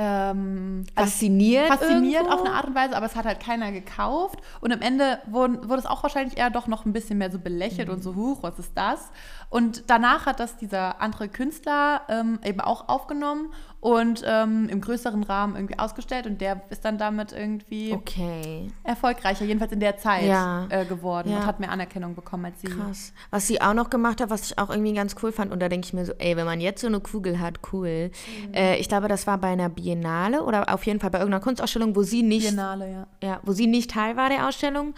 ähm, 0.00 0.84
also 0.94 1.10
fasziniert. 1.10 1.66
fasziniert 1.66 2.22
irgendwo. 2.22 2.34
auf 2.34 2.46
eine 2.46 2.54
Art 2.54 2.66
und 2.68 2.74
Weise, 2.76 2.96
aber 2.96 3.06
es 3.06 3.16
hat 3.16 3.26
halt 3.26 3.40
keiner 3.40 3.72
gekauft. 3.72 4.38
Und 4.60 4.72
am 4.72 4.80
Ende 4.80 5.18
wurden, 5.26 5.68
wurde 5.68 5.80
es 5.80 5.86
auch 5.86 6.04
wahrscheinlich 6.04 6.38
eher 6.38 6.50
doch 6.50 6.68
noch 6.68 6.86
ein 6.86 6.92
bisschen 6.92 7.18
mehr 7.18 7.32
so 7.32 7.40
belächelt 7.40 7.90
und 7.90 8.02
so, 8.02 8.14
huch, 8.14 8.42
was 8.42 8.58
ist 8.60 8.72
das? 8.76 9.10
Und 9.50 9.84
danach 9.88 10.26
hat 10.26 10.40
das 10.40 10.58
dieser 10.58 11.00
andere 11.00 11.28
Künstler 11.28 12.02
ähm, 12.10 12.38
eben 12.44 12.60
auch 12.60 12.88
aufgenommen 12.90 13.50
und 13.80 14.22
ähm, 14.26 14.68
im 14.68 14.80
größeren 14.82 15.22
Rahmen 15.22 15.56
irgendwie 15.56 15.78
ausgestellt. 15.78 16.26
Und 16.26 16.40
der 16.42 16.60
ist 16.68 16.84
dann 16.84 16.98
damit 16.98 17.32
irgendwie 17.32 17.94
Okay. 17.94 18.68
erfolgreicher, 18.84 19.46
jedenfalls 19.46 19.72
in 19.72 19.80
der 19.80 19.96
Zeit 19.96 20.24
Ja. 20.24 20.66
äh, 20.68 20.84
geworden 20.84 21.30
Ja. 21.30 21.38
und 21.38 21.46
hat 21.46 21.60
mehr 21.60 21.70
Anerkennung 21.70 22.14
bekommen 22.14 22.44
als 22.44 22.60
sie. 22.60 22.66
Krass. 22.66 23.14
Was 23.30 23.46
sie 23.46 23.62
auch 23.62 23.72
noch 23.72 23.88
gemacht 23.88 24.20
hat, 24.20 24.28
was 24.28 24.50
ich 24.50 24.58
auch 24.58 24.68
irgendwie 24.68 24.92
ganz 24.92 25.14
cool 25.22 25.32
fand, 25.32 25.50
und 25.50 25.60
da 25.60 25.70
denke 25.70 25.86
ich 25.86 25.94
mir 25.94 26.04
so, 26.04 26.12
ey, 26.18 26.36
wenn 26.36 26.44
man 26.46 26.60
jetzt 26.60 26.82
so 26.82 26.86
eine 26.86 27.00
Kugel 27.00 27.40
hat, 27.40 27.60
cool. 27.72 28.10
Mhm. 28.48 28.52
Äh, 28.54 28.76
ich 28.76 28.88
glaube, 28.88 29.08
das 29.08 29.26
war 29.26 29.38
bei 29.38 29.48
einer 29.48 29.70
Biennale 29.70 30.42
oder 30.42 30.74
auf 30.74 30.84
jeden 30.84 31.00
Fall 31.00 31.10
bei 31.10 31.18
irgendeiner 31.20 31.42
Kunstausstellung, 31.42 31.96
wo 31.96 32.02
sie 32.02 32.22
nicht, 32.22 32.48
Biennale, 32.48 32.90
ja. 32.92 33.06
ja, 33.26 33.40
wo 33.44 33.52
sie 33.52 33.66
nicht 33.66 33.90
Teil 33.92 34.14
war 34.16 34.28
der 34.28 34.46
Ausstellung. 34.46 34.94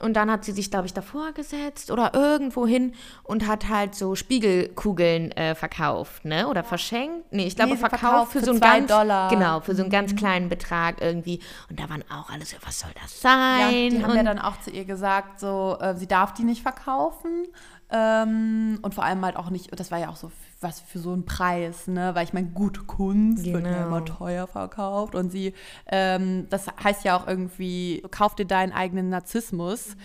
Und 0.00 0.14
dann 0.14 0.30
hat 0.30 0.44
sie 0.44 0.52
sich, 0.52 0.70
glaube 0.70 0.86
ich, 0.86 0.94
davor 0.94 1.32
gesetzt 1.32 1.90
oder 1.90 2.14
irgendwo 2.14 2.66
hin 2.66 2.94
und 3.24 3.46
hat 3.46 3.68
halt 3.68 3.94
so 3.94 4.14
Spiegelkugeln 4.14 5.32
äh, 5.32 5.54
verkauft, 5.54 6.24
ne? 6.24 6.46
Oder 6.48 6.62
verschenkt. 6.62 7.32
Nee, 7.32 7.46
ich 7.46 7.56
glaube, 7.56 7.72
Nee, 7.72 7.76
verkauft, 7.78 8.00
verkauft 8.00 8.32
für 8.32 8.38
für 8.40 8.44
so 8.44 8.50
einen 8.52 8.60
ganz, 8.60 8.86
Dollar. 8.88 9.30
Genau, 9.30 9.60
für 9.60 9.74
so 9.74 9.82
einen 9.82 9.90
ganz 9.90 10.14
kleinen 10.14 10.48
Betrag 10.48 11.00
irgendwie. 11.00 11.40
Und 11.68 11.80
da 11.80 11.88
waren 11.88 12.04
auch 12.10 12.30
alle 12.30 12.44
so, 12.44 12.56
was 12.64 12.78
soll 12.80 12.90
das 13.00 13.20
sein? 13.20 13.60
Ja, 13.60 13.90
die 13.90 14.02
haben 14.02 14.10
und 14.10 14.16
ja 14.16 14.22
dann 14.22 14.38
auch 14.38 14.60
zu 14.60 14.70
ihr 14.70 14.84
gesagt, 14.84 15.40
so, 15.40 15.76
äh, 15.80 15.96
sie 15.96 16.06
darf 16.06 16.32
die 16.34 16.44
nicht 16.44 16.62
verkaufen. 16.62 17.46
Ähm, 17.90 18.78
und 18.82 18.94
vor 18.94 19.04
allem 19.04 19.24
halt 19.24 19.36
auch 19.36 19.50
nicht, 19.50 19.78
das 19.78 19.90
war 19.90 19.98
ja 19.98 20.10
auch 20.10 20.16
so 20.16 20.30
was 20.60 20.80
für 20.80 20.98
so 20.98 21.12
einen 21.12 21.24
Preis, 21.24 21.86
ne? 21.86 22.14
Weil 22.14 22.24
ich 22.24 22.32
meine, 22.32 22.48
gute 22.48 22.82
Kunst 22.82 23.44
wird 23.44 23.64
ja 23.64 23.70
Genau. 23.84 23.86
immer 23.86 24.04
teuer 24.04 24.46
verkauft. 24.48 25.14
Und 25.14 25.30
sie, 25.30 25.54
ähm, 25.86 26.46
das 26.50 26.66
heißt 26.82 27.04
ja 27.04 27.16
auch 27.16 27.26
irgendwie, 27.28 28.02
kauf 28.10 28.34
dir 28.34 28.44
deinen 28.44 28.72
eigenen 28.72 29.08
Narzissmus. 29.08 29.96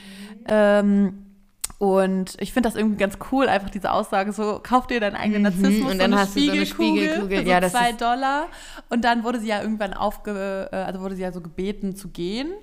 Ähm, 0.47 1.25
und 1.79 2.35
ich 2.39 2.53
finde 2.53 2.69
das 2.69 2.75
irgendwie 2.77 2.97
ganz 2.97 3.17
cool, 3.31 3.47
einfach 3.49 3.69
diese 3.69 3.91
Aussage 3.91 4.31
so, 4.31 4.59
kauf 4.61 4.87
dir 4.87 4.99
deinen 4.99 5.15
eigenen 5.15 5.41
Narzissmus 5.41 5.79
Mhm. 5.81 5.87
und 5.91 5.97
dann 5.99 6.11
so 6.11 6.15
eine 6.17 6.21
hast 6.21 6.35
du 6.35 6.39
so 6.45 6.51
eine 6.51 6.65
Spiegelkugel 6.65 7.37
für 7.39 7.43
so 7.45 7.49
Ja, 7.49 7.61
zwei 7.69 7.91
Dollar. 7.93 8.45
Und 8.89 9.03
dann 9.03 9.23
wurde 9.23 9.39
sie 9.39 9.47
ja 9.47 9.61
irgendwann 9.61 9.93
aufge, 9.93 10.69
äh, 10.71 10.75
also 10.75 11.01
wurde 11.01 11.15
sie 11.15 11.23
ja 11.23 11.31
so 11.31 11.41
gebeten 11.41 11.95
zu 11.95 12.09
gehen. 12.09 12.53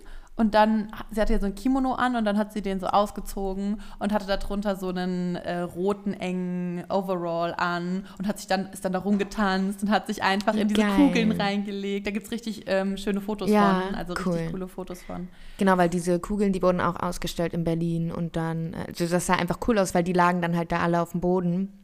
Und 0.41 0.55
dann, 0.55 0.89
sie 1.11 1.21
hatte 1.21 1.35
ja 1.35 1.39
so 1.39 1.45
ein 1.45 1.55
Kimono 1.55 1.93
an 1.93 2.17
und 2.17 2.25
dann 2.25 2.39
hat 2.39 2.55
sie 2.55 2.63
den 2.63 2.81
so 2.81 2.87
ausgezogen 2.87 3.79
und 3.99 4.11
hatte 4.11 4.27
darunter 4.27 4.75
so 4.75 4.89
einen 4.89 5.37
äh, 5.37 5.59
roten, 5.59 6.15
engen 6.15 6.83
Overall 6.89 7.53
an 7.59 8.07
und 8.19 8.27
hat 8.27 8.39
sich 8.39 8.47
dann, 8.47 8.71
ist 8.73 8.83
dann 8.83 8.95
da 8.95 9.01
rumgetanzt 9.01 9.83
und 9.83 9.91
hat 9.91 10.07
sich 10.07 10.23
einfach 10.23 10.55
in 10.55 10.69
diese 10.69 10.81
Geil. 10.81 10.97
Kugeln 10.97 11.33
reingelegt. 11.33 12.07
Da 12.07 12.11
gibt 12.11 12.25
es 12.25 12.33
richtig 12.33 12.65
ähm, 12.69 12.97
schöne 12.97 13.21
Fotos 13.21 13.51
Ja, 13.51 13.83
von, 13.83 13.95
also 13.95 14.15
cool. 14.25 14.33
richtig 14.33 14.53
coole 14.53 14.69
Fotos 14.69 15.03
von. 15.03 15.29
Genau, 15.59 15.77
weil 15.77 15.91
diese 15.91 16.19
Kugeln, 16.19 16.55
die 16.55 16.63
wurden 16.63 16.81
auch 16.81 16.99
ausgestellt 16.99 17.53
in 17.53 17.65
Berlin 17.65 18.11
und 18.11 18.35
dann, 18.35 18.75
also 18.75 19.07
das 19.07 19.27
sah 19.27 19.35
einfach 19.35 19.59
cool 19.69 19.79
aus, 19.79 19.95
weil 19.95 20.05
die 20.05 20.15
lagen 20.15 20.41
dann 20.41 20.57
halt 20.57 20.73
da 20.73 20.79
alle 20.79 21.03
auf 21.03 21.11
dem 21.11 21.21
Boden. 21.21 21.80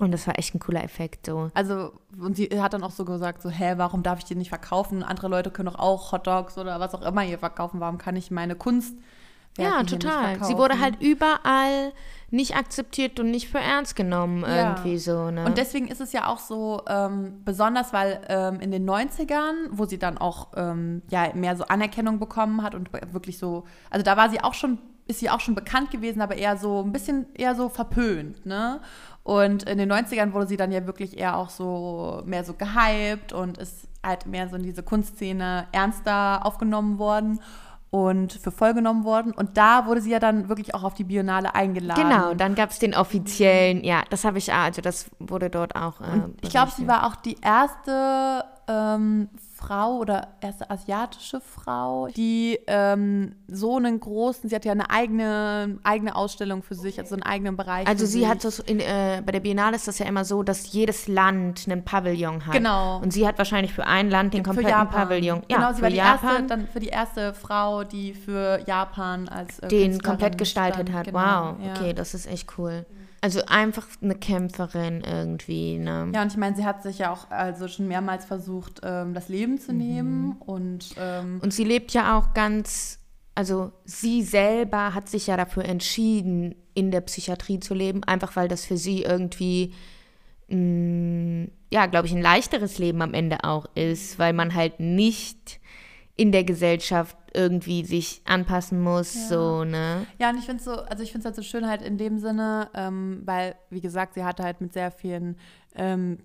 Und 0.00 0.12
das 0.12 0.26
war 0.26 0.38
echt 0.38 0.54
ein 0.54 0.58
cooler 0.58 0.82
Effekt 0.82 1.26
so. 1.26 1.50
Also, 1.54 1.92
und 2.18 2.36
sie 2.36 2.48
hat 2.60 2.72
dann 2.72 2.82
auch 2.82 2.90
so 2.90 3.04
gesagt, 3.04 3.42
so, 3.42 3.50
hä, 3.50 3.74
warum 3.76 4.02
darf 4.02 4.18
ich 4.18 4.24
die 4.24 4.34
nicht 4.34 4.48
verkaufen? 4.48 5.02
Andere 5.02 5.28
Leute 5.28 5.50
können 5.50 5.68
doch 5.70 5.78
auch 5.78 6.10
Hotdogs 6.12 6.58
oder 6.58 6.80
was 6.80 6.94
auch 6.94 7.02
immer 7.02 7.20
hier 7.20 7.38
verkaufen. 7.38 7.80
Warum 7.80 7.98
kann 7.98 8.16
ich 8.16 8.30
meine 8.30 8.54
Kunst 8.56 8.96
Ja, 9.58 9.82
total. 9.82 10.42
Sie 10.44 10.56
wurde 10.56 10.80
halt 10.80 11.00
überall 11.00 11.92
nicht 12.30 12.56
akzeptiert 12.56 13.18
und 13.20 13.30
nicht 13.30 13.48
für 13.48 13.58
ernst 13.58 13.96
genommen 13.96 14.42
Ja. 14.42 14.68
irgendwie 14.68 14.98
so, 14.98 15.30
ne? 15.30 15.44
Und 15.44 15.58
deswegen 15.58 15.88
ist 15.88 16.00
es 16.00 16.12
ja 16.12 16.28
auch 16.28 16.38
so 16.38 16.82
ähm, 16.88 17.42
besonders, 17.44 17.92
weil 17.92 18.20
ähm, 18.28 18.60
in 18.60 18.70
den 18.70 18.88
90ern, 18.88 19.68
wo 19.72 19.84
sie 19.84 19.98
dann 19.98 20.16
auch 20.16 20.48
ähm, 20.56 21.02
ja, 21.10 21.30
mehr 21.34 21.56
so 21.56 21.64
Anerkennung 21.64 22.18
bekommen 22.20 22.62
hat 22.62 22.74
und 22.74 22.92
wirklich 23.12 23.38
so, 23.38 23.64
also 23.90 24.04
da 24.04 24.16
war 24.16 24.30
sie 24.30 24.40
auch 24.40 24.54
schon, 24.54 24.78
ist 25.06 25.20
sie 25.20 25.30
auch 25.30 25.40
schon 25.40 25.54
bekannt 25.54 25.90
gewesen, 25.90 26.20
aber 26.22 26.36
eher 26.36 26.56
so 26.56 26.82
ein 26.82 26.92
bisschen 26.92 27.26
eher 27.34 27.54
so 27.54 27.68
verpönt, 27.68 28.46
ne? 28.46 28.80
Und 29.22 29.64
in 29.64 29.78
den 29.78 29.92
90ern 29.92 30.32
wurde 30.32 30.46
sie 30.46 30.56
dann 30.56 30.72
ja 30.72 30.86
wirklich 30.86 31.18
eher 31.18 31.36
auch 31.36 31.50
so 31.50 32.22
mehr 32.24 32.42
so 32.44 32.54
gehypt 32.54 33.32
und 33.32 33.58
ist 33.58 33.86
halt 34.04 34.26
mehr 34.26 34.48
so 34.48 34.56
in 34.56 34.62
diese 34.62 34.82
Kunstszene 34.82 35.66
ernster 35.72 36.44
aufgenommen 36.46 36.98
worden 36.98 37.40
und 37.90 38.32
für 38.32 38.50
voll 38.50 38.72
genommen 38.72 39.04
worden. 39.04 39.32
Und 39.32 39.56
da 39.56 39.86
wurde 39.86 40.00
sie 40.00 40.10
ja 40.10 40.20
dann 40.20 40.48
wirklich 40.48 40.74
auch 40.74 40.84
auf 40.84 40.94
die 40.94 41.04
Biennale 41.04 41.54
eingeladen. 41.54 42.02
genau, 42.08 42.34
dann 42.34 42.54
gab 42.54 42.70
es 42.70 42.78
den 42.78 42.94
offiziellen, 42.94 43.84
ja, 43.84 44.02
das 44.10 44.24
habe 44.24 44.38
ich, 44.38 44.52
also 44.54 44.80
das 44.80 45.10
wurde 45.18 45.50
dort 45.50 45.74
auch. 45.76 46.00
Äh, 46.00 46.22
Ich 46.40 46.50
glaube, 46.50 46.70
sie 46.70 46.86
war 46.86 47.06
auch 47.06 47.16
die 47.16 47.36
erste 47.42 48.44
ähm, 48.68 49.28
Frau 49.60 49.98
oder 49.98 50.28
erste 50.40 50.70
asiatische 50.70 51.40
Frau, 51.40 52.08
die 52.08 52.58
ähm, 52.66 53.34
so 53.46 53.76
einen 53.76 54.00
großen, 54.00 54.48
sie 54.48 54.56
hat 54.56 54.64
ja 54.64 54.72
eine 54.72 54.88
eigene, 54.90 55.78
eigene 55.82 56.16
Ausstellung 56.16 56.62
für 56.62 56.74
sich, 56.74 56.98
also 56.98 57.14
einen 57.14 57.22
eigenen 57.22 57.56
Bereich. 57.56 57.86
Also 57.86 58.06
sie 58.06 58.20
sich. 58.20 58.28
hat 58.28 58.42
das, 58.42 58.58
in, 58.60 58.80
äh, 58.80 59.22
bei 59.24 59.32
der 59.32 59.40
Biennale 59.40 59.76
ist 59.76 59.86
das 59.86 59.98
ja 59.98 60.06
immer 60.06 60.24
so, 60.24 60.42
dass 60.42 60.72
jedes 60.72 61.08
Land 61.08 61.66
einen 61.66 61.84
Pavillon 61.84 62.46
hat. 62.46 62.54
Genau. 62.54 62.98
Und 62.98 63.12
sie 63.12 63.26
hat 63.26 63.36
wahrscheinlich 63.38 63.72
für 63.72 63.86
ein 63.86 64.08
Land 64.10 64.32
den 64.34 64.42
kompletten 64.42 64.70
Japan. 64.70 65.08
Pavillon. 65.08 65.42
Ja, 65.48 65.56
genau, 65.56 65.68
sie 65.70 65.76
für 65.76 65.82
war 65.82 65.90
die 65.90 65.96
Japan. 65.96 66.30
erste, 66.30 66.46
dann 66.46 66.68
für 66.68 66.80
die 66.80 66.88
erste 66.88 67.34
Frau, 67.34 67.84
die 67.84 68.14
für 68.14 68.60
Japan 68.66 69.28
als 69.28 69.58
äh, 69.58 69.68
den 69.68 70.00
komplett 70.00 70.38
gestaltet 70.38 70.88
stand. 70.88 70.98
hat. 70.98 71.06
Genau, 71.06 71.18
wow, 71.18 71.56
ja. 71.64 71.72
okay, 71.72 71.92
das 71.92 72.14
ist 72.14 72.26
echt 72.26 72.58
cool. 72.58 72.86
Also 73.22 73.42
einfach 73.46 73.86
eine 74.02 74.14
Kämpferin 74.14 75.02
irgendwie. 75.02 75.76
Ne? 75.78 76.10
Ja, 76.14 76.22
und 76.22 76.32
ich 76.32 76.38
meine, 76.38 76.56
sie 76.56 76.64
hat 76.64 76.82
sich 76.82 76.98
ja 76.98 77.12
auch 77.12 77.30
also 77.30 77.68
schon 77.68 77.86
mehrmals 77.86 78.24
versucht, 78.24 78.80
ähm, 78.82 79.12
das 79.12 79.28
Leben 79.28 79.58
zu 79.58 79.72
nehmen 79.74 80.36
und 80.40 80.94
ähm, 80.98 81.38
Und 81.42 81.52
sie 81.52 81.64
lebt 81.64 81.92
ja 81.92 82.16
auch 82.16 82.32
ganz, 82.32 82.98
also 83.34 83.72
sie 83.84 84.22
selber 84.22 84.94
hat 84.94 85.08
sich 85.08 85.26
ja 85.26 85.36
dafür 85.36 85.66
entschieden, 85.66 86.54
in 86.72 86.90
der 86.90 87.02
Psychiatrie 87.02 87.60
zu 87.60 87.74
leben, 87.74 88.04
einfach 88.04 88.36
weil 88.36 88.48
das 88.48 88.64
für 88.64 88.78
sie 88.78 89.02
irgendwie, 89.02 89.74
ja, 90.48 91.86
glaube 91.86 92.06
ich, 92.06 92.12
ein 92.12 92.22
leichteres 92.22 92.78
Leben 92.78 93.02
am 93.02 93.14
Ende 93.14 93.44
auch 93.44 93.66
ist, 93.74 94.18
weil 94.18 94.32
man 94.32 94.54
halt 94.54 94.80
nicht 94.80 95.60
in 96.20 96.32
der 96.32 96.44
Gesellschaft 96.44 97.16
irgendwie 97.32 97.82
sich 97.82 98.20
anpassen 98.26 98.82
muss, 98.82 99.30
so, 99.30 99.64
ne? 99.64 100.06
Ja, 100.18 100.28
und 100.28 100.36
ich 100.36 100.44
finde 100.44 100.58
es 100.58 100.66
so, 100.66 100.72
also 100.72 101.02
ich 101.02 101.12
finde 101.12 101.20
es 101.20 101.24
halt 101.24 101.36
so 101.36 101.40
schön 101.40 101.66
halt 101.66 101.80
in 101.80 101.96
dem 101.96 102.18
Sinne, 102.18 102.68
ähm, 102.74 103.22
weil, 103.24 103.54
wie 103.70 103.80
gesagt, 103.80 104.12
sie 104.12 104.22
hatte 104.22 104.42
halt 104.42 104.60
mit 104.60 104.74
sehr 104.74 104.90
vielen 104.90 105.38
ähm, 105.74 106.18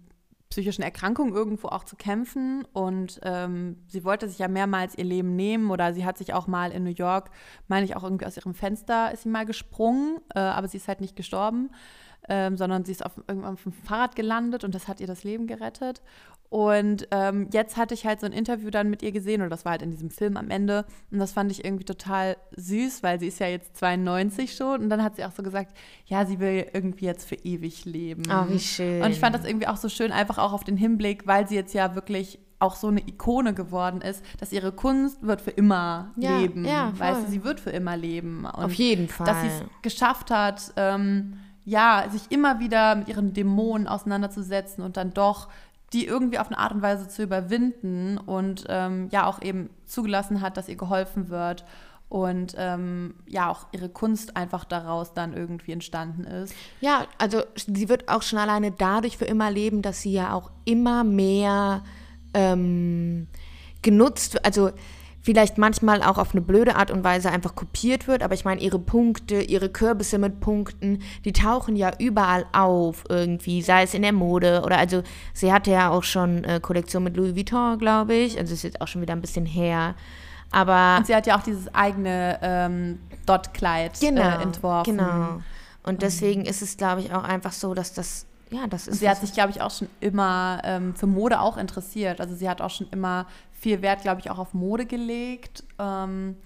psychischen 0.49 0.81
Erkrankungen 0.81 1.34
irgendwo 1.34 1.69
auch 1.69 1.86
zu 1.86 1.95
kämpfen 1.95 2.65
und 2.73 3.21
ähm, 3.23 3.77
sie 3.88 4.03
wollte 4.03 4.27
sich 4.27 4.39
ja 4.39 4.49
mehrmals 4.49 4.97
ihr 4.97 5.05
Leben 5.05 5.38
nehmen 5.38 5.71
oder 5.71 5.93
sie 5.93 6.03
hat 6.03 6.17
sich 6.17 6.34
auch 6.34 6.47
mal 6.47 6.73
in 6.73 6.84
New 6.84 6.93
York, 6.93 7.29
meine 7.69 7.86
ich 7.86 7.95
auch 7.95 8.03
irgendwie 8.03 8.25
aus 8.25 8.36
ihrem 8.36 8.53
Fenster 8.53 9.13
ist 9.13 9.23
sie 9.23 9.29
mal 9.29 9.45
gesprungen, 9.45 10.19
äh, 10.36 10.39
aber 10.39 10.67
sie 10.67 10.75
ist 10.75 10.89
halt 10.89 10.99
nicht 10.99 11.15
gestorben, 11.15 11.69
ähm, 12.27 12.58
sondern 12.58 12.84
sie 12.84 12.91
ist 12.91 13.05
auf, 13.05 13.13
irgendwann 13.29 13.53
auf 13.53 13.63
dem 13.63 13.71
Fahrrad 13.71 14.17
gelandet 14.17 14.65
und 14.65 14.75
das 14.75 14.89
hat 14.89 14.99
ihr 14.99 15.08
das 15.08 15.23
Leben 15.23 15.47
gerettet. 15.47 16.01
Und 16.49 17.08
ähm, 17.12 17.49
jetzt 17.51 17.75
hatte 17.75 17.93
ich 17.93 18.05
halt 18.05 18.19
so 18.21 18.25
ein 18.27 18.31
Interview 18.31 18.69
dann 18.69 18.89
mit 18.89 19.01
ihr 19.03 19.12
gesehen, 19.12 19.41
oder 19.41 19.49
das 19.49 19.65
war 19.65 19.71
halt 19.71 19.81
in 19.81 19.91
diesem 19.91 20.10
Film 20.10 20.38
am 20.38 20.49
Ende. 20.49 20.86
Und 21.12 21.19
das 21.19 21.31
fand 21.34 21.51
ich 21.51 21.65
irgendwie 21.65 21.84
total 21.86 22.38
süß, 22.55 23.03
weil 23.03 23.19
sie 23.19 23.27
ist 23.27 23.39
ja 23.39 23.47
jetzt 23.47 23.75
92 23.77 24.55
schon. 24.55 24.81
Und 24.84 24.89
dann 24.89 25.03
hat 25.03 25.15
sie 25.17 25.25
auch 25.25 25.31
so 25.31 25.43
gesagt, 25.43 25.75
ja, 26.05 26.25
sie 26.25 26.39
will 26.39 26.67
irgendwie 26.73 27.05
jetzt 27.05 27.27
für 27.27 27.36
ewig 27.36 27.86
leben. 27.86 28.23
Oh, 28.29 28.45
wie 28.49 28.60
schön. 28.60 29.01
Und 29.01 29.12
ich 29.12 29.19
fand 29.19 29.36
das 29.36 29.43
irgendwie 29.45 29.67
auch 29.67 29.77
so 29.77 29.89
schön, 29.89 30.12
einfach 30.12 30.38
auch 30.38 30.53
auf 30.53 30.63
den 30.63 30.77
Hinblick, 30.77 31.27
weil 31.27 31.47
sie 31.47 31.55
jetzt 31.55 31.73
ja 31.73 31.93
wirklich 31.95 32.39
auch 32.60 32.75
so 32.75 32.88
eine 32.88 33.01
Ikone 33.01 33.53
geworden 33.53 33.99
ist, 33.99 34.23
dass 34.39 34.53
ihre 34.53 34.71
Kunst 34.71 35.21
wird 35.21 35.41
für 35.41 35.51
immer 35.51 36.13
Ja, 36.15 36.39
leben. 36.39 36.63
ja, 36.63 36.93
weißt 36.97 37.17
du, 37.17 37.21
voll. 37.23 37.31
sie 37.31 37.43
wird 37.43 37.60
für 37.60 37.71
immer 37.71 37.97
leben. 37.97 38.45
Und 38.45 38.63
Auf 38.63 38.73
jeden 38.75 39.10
Fall. 39.10 39.27
dass 39.27 39.41
sie 39.41 39.47
es 39.47 39.63
geschafft 39.81 40.31
hat, 40.31 40.71
ähm, 40.77 41.34
ja, 41.65 42.05
sich 42.12 42.31
immer 42.31 42.60
wieder 42.62 42.95
mit 42.95 43.10
ihren 43.10 43.34
Dämonen 43.34 43.88
auseinanderzusetzen 43.88 44.84
und 44.86 44.95
dann 44.95 45.13
doch 45.13 45.49
die 45.95 46.05
irgendwie 46.05 46.39
auf 46.39 46.47
eine 46.47 46.58
Art 46.58 46.73
und 46.73 46.81
Weise 46.81 47.08
zu 47.08 47.23
überwinden 47.23 48.17
und 48.17 48.65
ähm, 48.67 49.08
ja 49.12 49.25
auch 49.25 49.41
eben 49.41 49.69
zugelassen 49.86 50.41
hat, 50.41 50.58
dass 50.58 50.67
ihr 50.67 50.75
geholfen 50.75 51.29
wird 51.29 51.63
und 52.10 52.53
ähm, 52.58 53.15
ja 53.27 53.49
auch 53.49 53.67
ihre 53.71 53.88
Kunst 53.88 54.36
einfach 54.36 54.65
daraus 54.65 55.13
dann 55.13 55.34
irgendwie 55.34 55.71
entstanden 55.71 56.25
ist. 56.25 56.53
Ja, 56.81 57.05
also 57.17 57.43
sie 57.55 57.88
wird 57.88 58.10
auch 58.10 58.23
schon 58.23 58.39
alleine 58.39 58.71
dadurch 58.71 59.17
für 59.17 59.23
immer 59.23 59.49
leben, 59.49 59.81
dass 59.81 60.01
sie 60.01 60.12
ja 60.12 60.34
auch 60.34 60.51
immer 60.65 61.05
mehr 61.05 61.81
ähm, 62.34 63.27
genutzt, 63.81 64.43
also 64.45 64.71
vielleicht 65.25 65.57
manchmal 65.57 66.03
auch 66.03 66.19
auf 66.19 66.33
eine 66.33 66.41
blöde 66.41 66.75
Art 66.75 66.91
und 66.91 67.03
Weise 67.03 67.31
einfach 67.31 67.55
kopiert 67.55 68.07
wird, 68.07 68.21
aber 68.21 68.35
ich 68.35 68.45
meine, 68.45 68.61
ihre 68.61 68.77
Punkte, 68.77 69.41
ihre 69.41 69.69
Kürbisse 69.69 70.19
mit 70.19 70.39
Punkten, 70.39 71.01
die 71.25 71.33
tauchen 71.33 71.75
ja 71.75 71.91
überall 71.97 72.45
auf 72.53 73.05
irgendwie, 73.09 73.63
sei 73.63 73.81
es 73.81 73.95
in 73.95 74.03
der 74.03 74.13
Mode 74.13 74.61
oder 74.63 74.77
also 74.77 75.01
sie 75.33 75.51
hatte 75.51 75.71
ja 75.71 75.89
auch 75.89 76.03
schon 76.03 76.43
äh, 76.43 76.59
Kollektion 76.61 77.03
mit 77.03 77.17
Louis 77.17 77.35
Vuitton, 77.35 77.79
glaube 77.79 78.13
ich, 78.13 78.38
also 78.38 78.53
ist 78.53 78.61
jetzt 78.61 78.79
auch 78.81 78.88
schon 78.88 79.01
wieder 79.01 79.13
ein 79.13 79.21
bisschen 79.21 79.47
her. 79.47 79.95
Aber 80.51 80.97
Und 80.99 81.07
sie 81.07 81.15
hat 81.15 81.25
ja 81.25 81.39
auch 81.39 81.43
dieses 81.43 81.73
eigene 81.73 82.38
ähm, 82.43 82.99
Dot-Kleid 83.25 83.99
genau, 83.99 84.21
äh, 84.21 84.43
entworfen. 84.43 84.97
Genau. 84.97 85.41
Und 85.81 86.03
deswegen 86.03 86.45
ist 86.45 86.61
es, 86.61 86.77
glaube 86.77 87.01
ich, 87.01 87.11
auch 87.13 87.23
einfach 87.23 87.51
so, 87.51 87.73
dass 87.73 87.93
das, 87.93 88.27
ja, 88.49 88.67
das 88.67 88.88
Und 88.88 88.93
ist. 88.93 88.99
sie 88.99 89.10
hat 89.10 89.17
sich, 89.19 89.34
glaube 89.34 89.51
ich, 89.51 89.62
auch 89.62 89.71
schon 89.71 89.89
immer 89.99 90.62
ähm, 90.63 90.95
für 90.95 91.08
Mode 91.08 91.39
auch 91.39 91.58
interessiert. 91.58 92.21
Also 92.21 92.36
sie 92.36 92.49
hat 92.49 92.62
auch 92.62 92.69
schon 92.69 92.88
immer 92.91 93.27
viel 93.51 93.81
Wert, 93.81 94.01
glaube 94.01 94.21
ich, 94.21 94.29
auch 94.29 94.38
auf 94.38 94.53
Mode 94.53 94.86
gelegt. 94.86 95.63
Ähm, 95.79 96.38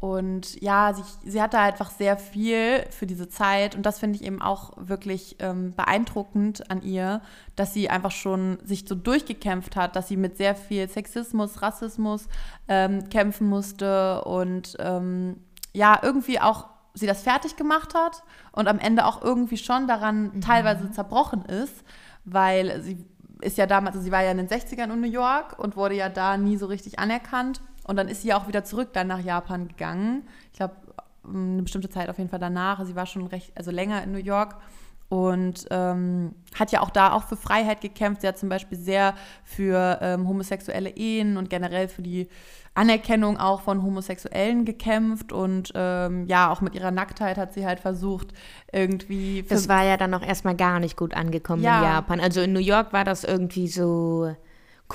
und 0.00 0.60
ja, 0.60 0.92
sie, 0.92 1.02
sie 1.30 1.40
hatte 1.40 1.58
einfach 1.58 1.90
sehr 1.90 2.18
viel 2.18 2.84
für 2.90 3.06
diese 3.06 3.28
Zeit. 3.28 3.74
Und 3.74 3.86
das 3.86 3.98
finde 3.98 4.16
ich 4.16 4.24
eben 4.24 4.42
auch 4.42 4.72
wirklich 4.76 5.36
ähm, 5.38 5.74
beeindruckend 5.74 6.70
an 6.70 6.82
ihr, 6.82 7.22
dass 7.56 7.72
sie 7.72 7.88
einfach 7.88 8.10
schon 8.10 8.58
sich 8.64 8.84
so 8.86 8.94
durchgekämpft 8.94 9.76
hat, 9.76 9.96
dass 9.96 10.08
sie 10.08 10.18
mit 10.18 10.36
sehr 10.36 10.56
viel 10.56 10.88
Sexismus, 10.90 11.62
Rassismus 11.62 12.28
ähm, 12.68 13.08
kämpfen 13.08 13.46
musste 13.46 14.22
und 14.24 14.76
ähm, 14.78 15.36
ja, 15.72 15.98
irgendwie 16.02 16.38
auch 16.38 16.66
sie 16.94 17.06
das 17.06 17.22
fertig 17.22 17.56
gemacht 17.56 17.94
hat 17.94 18.22
und 18.52 18.68
am 18.68 18.78
Ende 18.78 19.04
auch 19.04 19.22
irgendwie 19.22 19.56
schon 19.56 19.86
daran 19.86 20.40
teilweise 20.40 20.90
zerbrochen 20.92 21.44
ist, 21.44 21.84
weil 22.24 22.80
sie 22.82 23.04
ist 23.40 23.58
ja 23.58 23.66
damals, 23.66 23.96
also 23.96 24.04
sie 24.04 24.12
war 24.12 24.22
ja 24.22 24.30
in 24.30 24.38
den 24.38 24.48
60ern 24.48 24.92
in 24.92 25.00
New 25.00 25.08
York 25.08 25.58
und 25.58 25.76
wurde 25.76 25.96
ja 25.96 26.08
da 26.08 26.36
nie 26.36 26.56
so 26.56 26.66
richtig 26.66 26.98
anerkannt. 26.98 27.60
Und 27.86 27.96
dann 27.96 28.08
ist 28.08 28.22
sie 28.22 28.28
ja 28.28 28.38
auch 28.38 28.48
wieder 28.48 28.64
zurück 28.64 28.90
dann 28.94 29.08
nach 29.08 29.20
Japan 29.20 29.68
gegangen. 29.68 30.22
Ich 30.52 30.58
glaube, 30.58 30.74
eine 31.26 31.62
bestimmte 31.62 31.90
Zeit 31.90 32.08
auf 32.08 32.16
jeden 32.16 32.30
Fall 32.30 32.38
danach. 32.38 32.82
Sie 32.84 32.96
war 32.96 33.06
schon 33.06 33.26
recht, 33.26 33.52
also 33.56 33.70
länger 33.70 34.02
in 34.02 34.12
New 34.12 34.18
York 34.18 34.56
und 35.08 35.66
ähm, 35.70 36.34
hat 36.58 36.72
ja 36.72 36.80
auch 36.80 36.90
da 36.90 37.12
auch 37.12 37.24
für 37.24 37.36
Freiheit 37.36 37.80
gekämpft. 37.80 38.22
Sie 38.22 38.28
hat 38.28 38.38
zum 38.38 38.48
Beispiel 38.48 38.78
sehr 38.78 39.14
für 39.44 39.98
ähm, 40.00 40.26
homosexuelle 40.26 40.90
Ehen 40.90 41.36
und 41.36 41.50
generell 41.50 41.88
für 41.88 42.02
die 42.02 42.28
Anerkennung 42.74 43.38
auch 43.38 43.60
von 43.60 43.82
Homosexuellen 43.82 44.64
gekämpft 44.64 45.32
und 45.32 45.72
ähm, 45.74 46.26
ja, 46.26 46.50
auch 46.50 46.60
mit 46.60 46.74
ihrer 46.74 46.90
Nacktheit 46.90 47.38
hat 47.38 47.54
sie 47.54 47.64
halt 47.66 47.78
versucht, 47.80 48.28
irgendwie 48.72 49.44
Das 49.48 49.68
war 49.68 49.84
ja 49.84 49.96
dann 49.96 50.12
auch 50.14 50.22
erstmal 50.22 50.56
gar 50.56 50.80
nicht 50.80 50.96
gut 50.96 51.14
angekommen 51.14 51.62
Ja. 51.62 51.78
in 51.78 51.84
Japan. 51.84 52.20
Also 52.20 52.40
in 52.40 52.52
New 52.52 52.58
York 52.60 52.92
war 52.92 53.04
das 53.04 53.22
irgendwie 53.24 53.68
so 53.68 54.34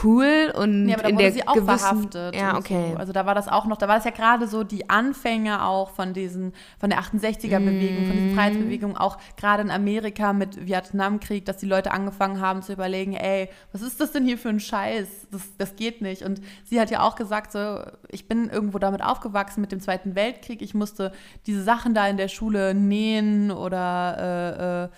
cool 0.03 0.53
und 0.55 0.87
Ja, 0.87 0.95
aber 0.95 1.03
da 1.03 1.09
in 1.09 1.15
wurde 1.15 1.23
der 1.25 1.33
sie 1.33 1.47
auch 1.47 1.53
gewissen, 1.55 1.79
verhaftet. 1.79 2.35
Ja, 2.35 2.57
okay. 2.57 2.91
So. 2.93 2.97
Also 2.97 3.11
da 3.11 3.25
war 3.25 3.33
das 3.33 3.47
auch 3.47 3.65
noch, 3.65 3.75
da 3.77 3.87
war 3.87 3.95
das 3.95 4.05
ja 4.05 4.11
gerade 4.11 4.47
so 4.47 4.63
die 4.63 4.87
Anfänge 4.89 5.63
auch 5.65 5.89
von 5.89 6.13
diesen, 6.13 6.53
von 6.79 6.91
der 6.91 6.99
68er-Bewegung, 6.99 8.05
von 8.05 8.15
Mhm. 8.15 8.19
diesen 8.21 8.35
Freiheitsbewegungen, 8.35 8.95
auch 8.97 9.17
gerade 9.35 9.63
in 9.63 9.71
Amerika 9.71 10.31
mit 10.31 10.65
Vietnamkrieg, 10.67 11.43
dass 11.45 11.57
die 11.57 11.65
Leute 11.65 11.91
angefangen 11.91 12.39
haben 12.39 12.61
zu 12.61 12.71
überlegen, 12.73 13.13
ey, 13.13 13.49
was 13.71 13.81
ist 13.81 13.99
das 13.99 14.11
denn 14.11 14.25
hier 14.25 14.37
für 14.37 14.49
ein 14.49 14.59
Scheiß? 14.59 15.07
Das, 15.31 15.41
das 15.57 15.75
geht 15.75 16.01
nicht. 16.01 16.21
Und 16.21 16.39
sie 16.65 16.79
hat 16.79 16.91
ja 16.91 17.01
auch 17.01 17.15
gesagt, 17.15 17.51
so, 17.51 17.79
ich 18.09 18.27
bin 18.27 18.47
irgendwo 18.49 18.77
damit 18.77 19.03
aufgewachsen 19.03 19.59
mit 19.61 19.71
dem 19.71 19.79
Zweiten 19.79 20.13
Weltkrieg. 20.15 20.61
Ich 20.61 20.75
musste 20.75 21.11
diese 21.47 21.63
Sachen 21.63 21.93
da 21.95 22.07
in 22.07 22.17
der 22.17 22.27
Schule 22.27 22.75
nähen 22.75 23.51
oder 23.51 24.17
äh, 24.19 24.83
äh, 24.85 24.89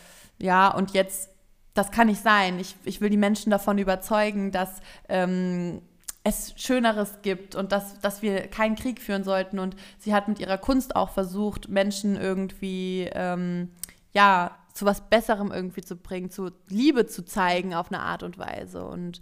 ja, 0.45 0.67
und 0.69 0.91
jetzt 0.91 1.30
das 1.73 1.91
kann 1.91 2.07
nicht 2.07 2.21
sein. 2.21 2.59
Ich, 2.59 2.75
ich 2.83 3.01
will 3.01 3.09
die 3.09 3.17
Menschen 3.17 3.49
davon 3.49 3.77
überzeugen, 3.77 4.51
dass 4.51 4.81
ähm, 5.07 5.81
es 6.23 6.53
Schöneres 6.55 7.21
gibt 7.21 7.55
und 7.55 7.71
dass, 7.71 7.99
dass 7.99 8.21
wir 8.21 8.47
keinen 8.47 8.75
Krieg 8.75 9.01
führen 9.01 9.23
sollten. 9.23 9.59
Und 9.59 9.75
sie 9.97 10.13
hat 10.13 10.27
mit 10.27 10.39
ihrer 10.39 10.57
Kunst 10.57 10.95
auch 10.95 11.09
versucht, 11.09 11.69
Menschen 11.69 12.15
irgendwie, 12.15 13.09
ähm, 13.13 13.69
ja, 14.13 14.57
zu 14.73 14.85
was 14.85 15.01
Besserem 15.01 15.51
irgendwie 15.51 15.81
zu 15.81 15.95
bringen, 15.95 16.29
zu 16.29 16.51
Liebe 16.67 17.05
zu 17.07 17.25
zeigen 17.25 17.73
auf 17.73 17.91
eine 17.91 18.01
Art 18.01 18.23
und 18.23 18.37
Weise. 18.37 18.85
Und 18.85 19.21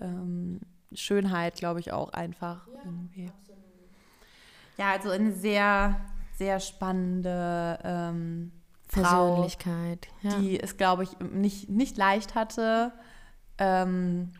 ähm, 0.00 0.60
Schönheit, 0.92 1.56
glaube 1.56 1.80
ich, 1.80 1.92
auch 1.92 2.12
einfach 2.12 2.66
irgendwie. 2.84 3.30
Ja, 4.76 4.92
also 4.92 5.10
eine 5.10 5.32
sehr, 5.32 6.00
sehr 6.36 6.60
spannende 6.60 7.78
ähm, 7.82 8.52
Frau 8.88 9.02
Persönlichkeit. 9.02 10.08
Ja. 10.22 10.34
die 10.38 10.58
es, 10.60 10.76
glaube 10.76 11.04
ich, 11.04 11.18
nicht, 11.20 11.68
nicht 11.68 11.96
leicht 11.96 12.34
hatte. 12.34 12.92
Ähm, 13.58 14.30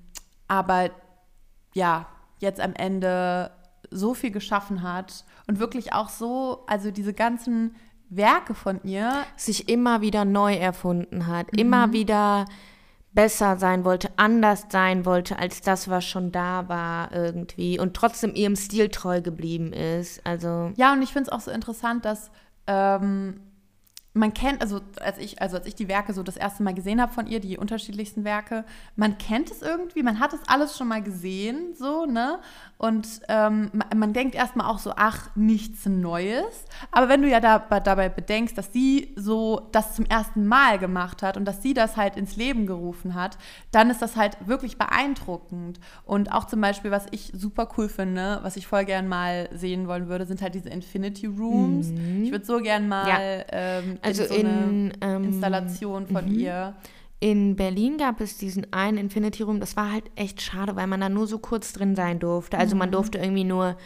aber 0.47 0.91
ja, 1.75 2.07
jetzt 2.39 2.61
am 2.61 2.75
Ende 2.75 3.51
so 3.91 4.15
viel 4.15 4.31
geschaffen 4.31 4.83
hat 4.83 5.25
und 5.47 5.59
wirklich 5.59 5.93
auch 5.93 6.09
so, 6.09 6.65
also 6.67 6.91
diese 6.91 7.13
ganzen 7.15 7.75
Werke 8.11 8.55
von 8.55 8.81
ihr, 8.85 9.13
sich 9.37 9.69
immer 9.69 10.01
wieder 10.01 10.25
neu 10.25 10.55
erfunden 10.55 11.27
hat, 11.27 11.53
Mhm. 11.53 11.59
immer 11.59 11.93
wieder 11.93 12.47
besser 13.13 13.57
sein 13.57 13.85
wollte, 13.85 14.11
anders 14.17 14.67
sein 14.71 15.05
wollte 15.05 15.39
als 15.39 15.61
das, 15.63 15.89
was 15.91 16.05
schon 16.05 16.31
da 16.31 16.69
war 16.69 17.13
irgendwie 17.13 17.79
und 17.81 17.95
trotzdem 17.95 18.35
ihrem 18.35 18.55
Stil 18.57 18.89
treu 18.91 19.21
geblieben 19.21 19.73
ist. 19.73 20.25
Also 20.25 20.73
Ja, 20.77 20.93
und 20.93 21.03
ich 21.03 21.13
finde 21.13 21.31
es 21.31 21.33
auch 21.33 21.41
so 21.41 21.51
interessant, 21.51 22.05
dass 22.05 22.31
ähm, 22.67 23.41
man 24.19 24.35
kennt, 24.35 24.61
also 24.61 24.81
als 25.01 25.19
ich, 25.19 25.41
also 25.41 25.57
als 25.57 25.67
ich 25.67 25.75
die 25.75 25.89
Werke 25.89 26.13
so 26.13 26.23
das 26.23 26.37
erste 26.37 26.63
Mal 26.63 26.75
gesehen 26.75 27.01
habe 27.01 27.13
von 27.13 27.27
ihr, 27.27 27.41
die 27.41 27.57
unterschiedlichsten 27.57 28.25
Werke, 28.25 28.65
man 28.97 29.17
kennt 29.19 29.51
es 29.51 29.63
irgendwie, 29.63 30.03
man 30.03 30.19
hat 30.21 30.33
es 30.33 30.41
alles 30.47 30.77
schon 30.77 30.89
mal 30.89 31.03
gesehen, 31.03 31.75
so, 31.75 32.05
ne? 32.05 32.39
Und 32.77 33.21
ähm, 33.29 33.71
man, 33.73 33.99
man 33.99 34.13
denkt 34.13 34.35
erstmal 34.35 34.71
auch 34.71 34.79
so, 34.79 34.93
ach, 34.97 35.31
nichts 35.35 35.87
Neues. 35.87 36.65
Aber 36.93 37.09
wenn 37.09 37.23
du 37.23 37.29
ja 37.29 37.41
da, 37.41 37.59
dabei 37.59 38.09
bedenkst, 38.09 38.57
dass 38.57 38.73
sie 38.73 39.13
so 39.17 39.69
das 39.73 39.95
zum 39.97 40.07
ersten 40.07 40.47
Mal 40.47 40.79
gemacht 40.79 41.23
hat 41.23 41.37
und 41.37 41.45
dass 41.45 41.63
sie 41.63 41.75
das 41.75 41.97
halt 41.97 42.17
ins 42.17 42.37
Leben 42.37 42.67
gerufen 42.67 43.15
hat, 43.15 43.37
dann 43.73 43.91
ist 43.91 44.01
das 44.01 44.17
halt 44.17 44.37
wirklich 44.47 44.79
beeindruckend. 44.79 45.81
Und 46.05 46.33
auch 46.33 46.45
zum 46.45 46.61
Beispiel, 46.61 46.91
was 46.91 47.07
ich 47.11 47.33
super 47.35 47.69
cool 47.77 47.89
finde, 47.89 48.39
was 48.43 48.57
ich 48.57 48.67
voll 48.67 48.85
gern 48.85 49.09
mal 49.09 49.49
sehen 49.53 49.89
wollen 49.89 50.09
würde, 50.09 50.27
sind 50.27 50.41
halt 50.43 50.55
diese 50.55 50.69
Infinity 50.69 51.27
Rooms. 51.27 51.93
Ich 52.23 52.31
würde 52.31 52.45
so 52.45 52.59
gern 52.59 52.89
mal 52.89 53.09
Ja. 53.09 53.45
ähm, 53.51 53.99
Also 54.09 54.23
in 54.23 54.29
so 54.29 54.35
eine 54.35 54.51
in, 54.51 54.93
ähm, 55.01 55.25
Installation 55.25 56.07
von 56.07 56.29
ihr. 56.29 56.75
In 57.21 57.57
Berlin 57.57 57.99
gab 57.99 58.21
es 58.21 58.39
diesen 58.39 58.73
einen 58.73 58.97
Infinity 58.97 59.43
Room, 59.43 59.59
das 59.59 59.77
war 59.77 59.91
halt 59.91 60.05
echt 60.15 60.41
schade, 60.41 60.77
weil 60.77 60.87
man 60.87 61.01
da 61.01 61.09
nur 61.09 61.27
so 61.27 61.39
kurz 61.39 61.73
drin 61.73 61.97
sein 61.97 62.21
durfte. 62.21 62.57
Also 62.59 62.77
man 62.77 62.93
durfte 62.93 63.19
irgendwie 63.19 63.43
nur 63.45 63.77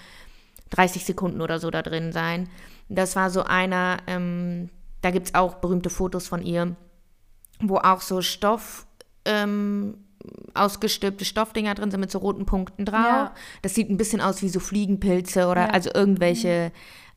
30 0.71 1.05
Sekunden 1.05 1.41
oder 1.41 1.59
so 1.59 1.71
da 1.71 1.81
drin 1.83 2.13
sein. 2.13 2.49
Das 2.91 3.17
war 3.17 3.31
so 3.31 3.43
einer, 3.45 3.99
ähm, 4.07 4.69
da 5.01 5.11
gibt 5.11 5.29
es 5.29 5.35
auch 5.35 5.55
berühmte 5.57 5.89
Fotos 5.89 6.29
von 6.29 6.43
ihr, 6.43 6.77
wo 7.61 7.77
auch 7.79 8.03
so 8.03 8.21
Stoff, 8.21 8.87
ähm, 9.25 9.95
ausgestülpte 10.55 11.25
Stoffdinger 11.25 11.75
drin 11.75 11.91
sind 11.91 12.01
mit 12.01 12.11
so 12.11 12.19
roten 12.19 12.45
Punkten 12.45 12.85
drauf. 12.85 12.95
Ja. 13.07 13.35
Das 13.63 13.75
sieht 13.75 13.89
ein 13.91 13.97
bisschen 13.97 14.21
aus 14.21 14.43
wie 14.43 14.49
so 14.51 14.61
Fliegenpilze 14.61 15.47
oder 15.49 15.63
Ja. 15.63 15.71
also 15.71 15.91
irgendwelche 15.95 16.71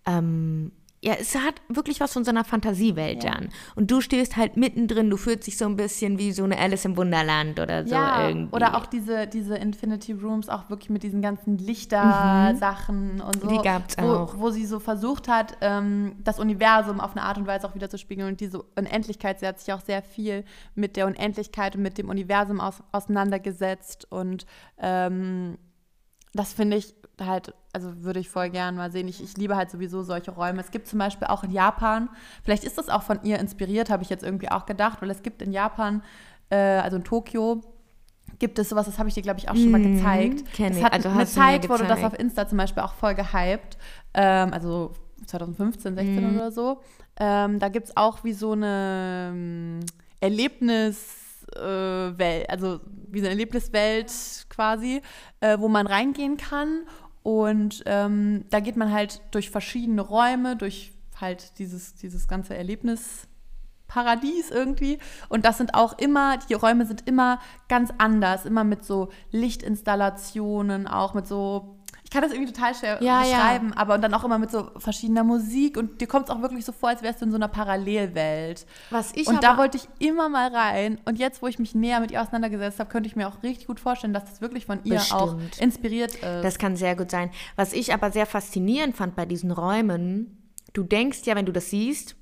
ähm, 0.06 0.72
ja, 1.06 1.14
es 1.20 1.36
hat 1.36 1.62
wirklich 1.70 2.00
was 2.00 2.14
von 2.14 2.24
so 2.26 2.32
einer 2.32 2.44
Fantasiewelt 2.44 3.24
Ja. 3.24 3.32
dann. 3.32 3.50
Und 3.76 3.92
du 3.92 4.02
stehst 4.02 4.38
halt 4.38 4.58
mittendrin, 4.58 5.10
du 5.12 5.18
fühlst 5.18 5.46
dich 5.46 5.56
so 5.58 5.66
ein 5.66 5.76
bisschen 5.76 6.18
wie 6.18 6.32
so 6.32 6.44
eine 6.44 6.58
Alice 6.58 6.84
im 6.86 6.98
Wunderland 6.98 7.60
oder 7.60 7.86
so 7.86 7.94
ja, 7.94 8.28
irgendwie. 8.28 8.56
oder 8.56 8.76
auch 8.76 8.88
diese, 8.88 9.28
diese 9.28 9.56
Infinity 9.56 10.14
Rooms, 10.14 10.50
auch 10.50 10.70
wirklich 10.70 10.90
mit 10.90 11.04
diesen 11.04 11.22
ganzen 11.22 11.60
Lichtersachen 11.60 13.22
und 13.22 13.42
so. 13.42 13.48
Mhm. 13.48 13.54
Die 13.54 13.62
gab's 13.64 13.96
wo, 14.00 14.08
auch. 14.08 14.40
Wo 14.40 14.50
sie 14.50 14.66
so 14.66 14.80
versucht 14.80 15.28
hat, 15.28 15.58
ähm, 15.62 16.16
das 16.24 16.40
Universum 16.40 17.00
auf 17.00 17.12
eine 17.12 17.22
Art 17.22 17.38
und 17.38 17.46
Weise 17.46 17.68
auch 17.68 17.76
wieder 17.76 17.90
zu 17.90 17.98
spiegeln. 18.00 18.30
Und 18.30 18.40
diese 18.40 18.64
Unendlichkeit, 18.76 19.40
sie 19.40 19.48
hat 19.48 19.60
sich 19.60 19.74
auch 19.74 19.82
sehr 19.82 20.02
viel 20.02 20.44
mit 20.74 20.96
der 20.96 21.06
Unendlichkeit 21.06 21.76
und 21.76 21.84
mit 21.84 21.98
dem 22.00 22.10
Universum 22.10 22.60
aus, 22.60 22.82
auseinandergesetzt. 22.92 24.08
Und 24.10 24.48
ähm, 24.80 25.58
das 26.36 26.54
finde 26.54 26.78
ich 26.78 26.94
halt, 27.20 27.54
also 27.74 28.04
würde 28.04 28.20
ich 28.20 28.30
voll 28.30 28.50
gern 28.50 28.76
mal 28.76 28.92
sehen. 28.92 29.08
Ich, 29.08 29.24
ich 29.24 29.38
liebe 29.38 29.56
halt 29.56 29.72
sowieso 29.72 30.04
solche 30.04 30.32
Räume. 30.32 30.60
Es 30.62 30.72
gibt 30.72 30.88
zum 30.88 31.00
Beispiel 31.00 31.28
auch 31.28 31.44
in 31.44 31.52
Japan, 31.52 32.10
vielleicht 32.44 32.64
ist 32.64 32.78
das 32.78 32.90
auch 32.90 33.04
von 33.04 33.20
ihr 33.24 33.40
inspiriert, 33.40 33.90
habe 33.90 34.04
ich 34.04 34.10
jetzt 34.10 34.24
irgendwie 34.24 34.52
auch 34.52 34.66
gedacht, 34.66 35.02
weil 35.02 35.10
es 35.10 35.24
gibt 35.24 35.42
in 35.42 35.52
Japan, 35.54 36.04
äh, 36.50 36.56
also 36.58 36.98
in 36.98 37.04
Tokio, 37.04 37.62
gibt 38.40 38.60
es 38.60 38.68
sowas, 38.70 38.86
das 38.86 39.00
habe 39.00 39.08
ich 39.08 39.16
dir, 39.16 39.22
glaube 39.24 39.40
ich, 39.40 39.50
auch 39.50 39.56
schon 39.56 39.72
mal 39.72 39.80
Mhm, 39.80 39.94
gezeigt. 39.96 40.44
kenn 40.54 40.72
Es 40.74 40.78
ich. 40.80 40.84
hat 40.84 40.92
Also 40.94 41.08
eine 41.10 41.26
Zeit 41.26 41.70
wurde 41.70 41.88
das 41.88 42.04
auf 42.04 42.20
Insta 42.20 42.48
zum 42.48 42.58
Beispiel 42.58 42.84
auch 42.84 42.94
voll 42.94 43.16
gehypt. 43.16 43.78
Ähm, 44.14 44.52
also 44.52 44.92
2015, 45.26 45.96
16 45.96 46.24
Mhm. 46.30 46.36
oder 46.36 46.52
so. 46.52 46.82
Ähm, 47.18 47.60
da 47.60 47.70
gibt 47.70 47.88
es 47.88 47.96
auch 47.98 48.26
wie 48.26 48.34
so 48.34 48.52
eine 48.52 49.30
ähm, 49.32 49.80
Erlebnis 51.56 52.16
äh, 52.16 52.18
Welt, 52.20 52.50
also 52.50 52.80
wie 53.10 53.20
so 53.20 53.26
eine 53.26 53.34
Erlebniswelt 53.34 54.12
quasi, 54.50 55.02
äh, 55.40 55.58
wo 55.60 55.68
man 55.68 55.88
reingehen 55.88 56.38
kann. 56.38 56.84
Und 57.24 57.84
ähm, 57.86 58.46
da 58.50 58.60
geht 58.60 58.78
man 58.78 58.92
halt 58.92 59.22
durch 59.32 59.50
verschiedene 59.50 60.02
Räume, 60.02 60.56
durch 60.56 60.94
halt 61.20 61.58
dieses, 61.60 61.96
dieses 61.96 62.28
ganze 62.28 62.56
Erlebnisparadies 62.56 64.52
irgendwie. 64.52 65.00
Und 65.30 65.46
das 65.46 65.58
sind 65.58 65.74
auch 65.74 65.98
immer, 65.98 66.38
die 66.38 66.54
Räume 66.54 66.86
sind 66.86 67.08
immer 67.08 67.40
ganz 67.68 67.92
anders, 67.98 68.46
immer 68.46 68.64
mit 68.64 68.84
so 68.84 69.10
Lichtinstallationen, 69.32 70.88
auch 70.88 71.14
mit 71.14 71.26
so, 71.26 71.75
ich 72.06 72.12
kann 72.12 72.22
das 72.22 72.32
irgendwie 72.32 72.54
total 72.54 72.76
schwer 72.76 73.02
Ja, 73.02 73.24
ja. 73.24 73.36
beschreiben, 73.36 73.74
aber 73.74 73.96
und 73.96 74.02
dann 74.04 74.14
auch 74.14 74.24
immer 74.24 74.38
mit 74.38 74.52
so 74.52 74.70
verschiedener 74.78 75.24
Musik 75.24 75.76
und 75.76 76.00
dir 76.00 76.08
kommt 76.08 76.30
es 76.30 76.36
auch 76.36 76.40
wirklich 76.44 76.64
so 76.64 76.72
vor, 76.72 76.90
als 76.90 77.02
wärst 77.02 77.20
du 77.20 77.26
in 77.26 77.32
so 77.32 77.36
einer 77.36 77.48
Parallelwelt. 77.48 78.68
Was 78.92 79.12
ich 79.16 79.26
und 79.28 79.44
da 79.44 79.58
wollte 79.58 79.78
ich 79.78 79.88
immer 79.98 80.30
mal 80.30 80.56
rein 80.56 81.02
und 81.06 81.18
jetzt, 81.18 81.42
wo 81.42 81.48
ich 81.48 81.58
mich 81.58 81.74
näher 81.74 82.00
mit 82.00 82.12
ihr 82.12 82.22
auseinandergesetzt 82.22 82.80
habe, 82.80 82.92
könnte 82.92 83.10
ich 83.10 83.16
mir 83.16 83.28
auch 83.28 83.42
richtig 83.42 83.66
gut 83.66 83.80
vorstellen, 83.80 84.14
dass 84.14 84.26
das 84.26 84.40
wirklich 84.40 84.68
von 84.68 84.82
ihr 84.84 85.02
auch 85.12 85.34
Bestimmt. 85.34 85.58
inspiriert 85.60 86.14
ist. 86.14 86.22
Das 86.22 86.60
kann 86.60 86.76
sehr 86.76 86.96
gut 86.96 87.10
sein. 87.10 87.32
Was 87.56 87.74
ich 87.74 87.92
aber 87.92 88.12
sehr 88.12 88.28
faszinierend 88.28 88.96
fand 88.96 89.16
bei 89.16 89.26
diesen 89.26 89.50
Räumen, 89.50 90.52
du 90.74 90.84
denkst 90.84 91.22
ja, 91.26 91.36
wenn 91.36 91.48
du 91.48 91.52
das 91.52 91.72
siehst, 91.72 92.16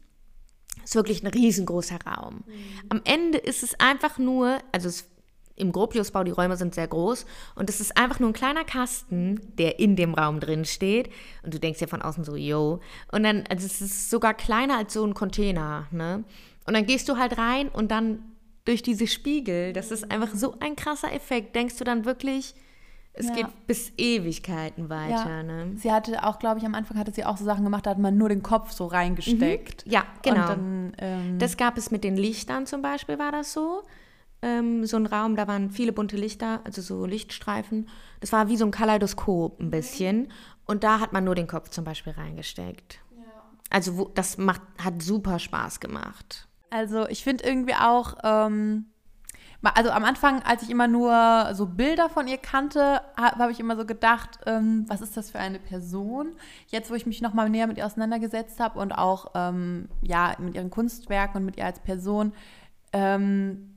ist 0.81 0.95
wirklich 0.95 1.23
ein 1.23 1.27
riesengroßer 1.27 1.99
Raum. 2.07 2.45
Am 2.87 3.01
Ende 3.03 3.37
ist 3.37 3.63
es 3.63 3.77
einfach 3.81 4.17
nur, 4.17 4.59
also 4.71 4.87
es, 4.87 5.09
im 5.55 5.71
Gropiusbau, 5.71 6.23
die 6.23 6.31
Räume 6.31 6.57
sind 6.57 6.73
sehr 6.73 6.87
groß 6.87 7.25
und 7.55 7.69
es 7.69 7.79
ist 7.79 7.95
einfach 7.97 8.19
nur 8.19 8.29
ein 8.29 8.33
kleiner 8.33 8.63
Kasten, 8.63 9.39
der 9.57 9.79
in 9.79 9.95
dem 9.95 10.13
Raum 10.13 10.39
drin 10.39 10.65
steht 10.65 11.09
und 11.43 11.53
du 11.53 11.59
denkst 11.59 11.79
ja 11.81 11.87
von 11.87 12.01
außen 12.01 12.23
so, 12.23 12.35
yo. 12.35 12.79
Und 13.11 13.23
dann, 13.23 13.43
also 13.49 13.65
es 13.65 13.81
ist 13.81 14.09
sogar 14.09 14.33
kleiner 14.33 14.77
als 14.77 14.93
so 14.93 15.05
ein 15.05 15.13
Container, 15.13 15.87
ne? 15.91 16.23
Und 16.65 16.73
dann 16.75 16.85
gehst 16.85 17.07
du 17.09 17.17
halt 17.17 17.37
rein 17.37 17.67
und 17.69 17.91
dann 17.91 18.19
durch 18.65 18.81
diese 18.81 19.05
Spiegel, 19.07 19.73
das 19.73 19.91
ist 19.91 20.09
einfach 20.09 20.33
so 20.33 20.55
ein 20.59 20.75
krasser 20.75 21.11
Effekt, 21.13 21.55
denkst 21.55 21.77
du 21.77 21.83
dann 21.83 22.05
wirklich, 22.05 22.55
es 23.15 23.27
Ja. 23.27 23.33
geht 23.35 23.67
bis 23.67 23.91
Ewigkeiten 23.97 24.89
weiter, 24.89 25.29
ja. 25.29 25.43
ne? 25.43 25.73
Sie 25.75 25.91
hatte 25.91 26.23
auch, 26.23 26.39
glaube 26.39 26.59
ich, 26.59 26.65
am 26.65 26.73
Anfang 26.73 26.97
hatte 26.97 27.11
sie 27.11 27.25
auch 27.25 27.37
so 27.37 27.45
Sachen 27.45 27.63
gemacht, 27.63 27.85
da 27.85 27.91
hat 27.91 27.99
man 27.99 28.17
nur 28.17 28.29
den 28.29 28.41
Kopf 28.41 28.71
so 28.71 28.87
reingesteckt. 28.87 29.83
Ja, 29.85 30.03
genau. 30.23 30.47
Dann, 30.47 30.93
ähm, 30.97 31.37
Das 31.37 31.57
gab 31.57 31.77
es 31.77 31.91
mit 31.91 32.03
den 32.03 32.15
Lichtern 32.17 32.65
zum 32.65 32.81
Beispiel, 32.81 33.19
war 33.19 33.31
das 33.31 33.53
so. 33.53 33.83
Ähm, 34.43 34.85
so 34.85 34.97
ein 34.97 35.05
Raum, 35.05 35.35
da 35.37 35.47
waren 35.47 35.71
viele 35.71 35.93
bunte 35.93 36.17
Lichter, 36.17 36.59
also 36.65 36.81
so 36.81 37.05
Lichtstreifen. 37.05 37.87
Das 38.19 38.31
war 38.33 38.49
wie 38.49 38.57
so 38.57 38.65
ein 38.65 38.71
Kaleidoskop 38.71 39.59
ein 39.59 39.71
bisschen. 39.71 40.31
Und 40.65 40.83
da 40.83 40.99
hat 40.99 41.13
man 41.13 41.23
nur 41.23 41.35
den 41.35 41.47
Kopf 41.47 41.69
zum 41.69 41.85
Beispiel 41.85 42.13
reingesteckt. 42.13 42.99
Also 43.69 43.97
wo, 43.97 44.05
das 44.13 44.37
macht, 44.37 44.61
hat 44.83 45.01
super 45.01 45.39
Spaß 45.39 45.79
gemacht. 45.79 46.47
Also 46.69 47.07
ich 47.07 47.23
finde 47.23 47.43
irgendwie 47.45 47.75
auch, 47.75 48.15
ähm, 48.23 48.85
also 49.61 49.91
am 49.91 50.03
Anfang, 50.03 50.41
als 50.43 50.61
ich 50.63 50.69
immer 50.69 50.87
nur 50.89 51.49
so 51.53 51.65
Bilder 51.67 52.09
von 52.09 52.27
ihr 52.27 52.37
kannte, 52.37 53.01
ha- 53.17 53.37
habe 53.39 53.51
ich 53.53 53.59
immer 53.61 53.77
so 53.77 53.85
gedacht, 53.85 54.39
ähm, 54.45 54.85
was 54.89 54.99
ist 55.01 55.15
das 55.15 55.31
für 55.31 55.39
eine 55.39 55.59
Person? 55.59 56.33
Jetzt, 56.67 56.91
wo 56.91 56.95
ich 56.95 57.05
mich 57.05 57.21
nochmal 57.21 57.49
näher 57.49 57.67
mit 57.67 57.77
ihr 57.77 57.85
auseinandergesetzt 57.85 58.59
habe 58.59 58.77
und 58.79 58.91
auch 58.91 59.31
ähm, 59.35 59.87
ja 60.01 60.35
mit 60.39 60.55
ihren 60.55 60.69
Kunstwerken 60.69 61.37
und 61.37 61.45
mit 61.45 61.55
ihr 61.57 61.65
als 61.65 61.79
Person, 61.79 62.33
ähm, 62.91 63.72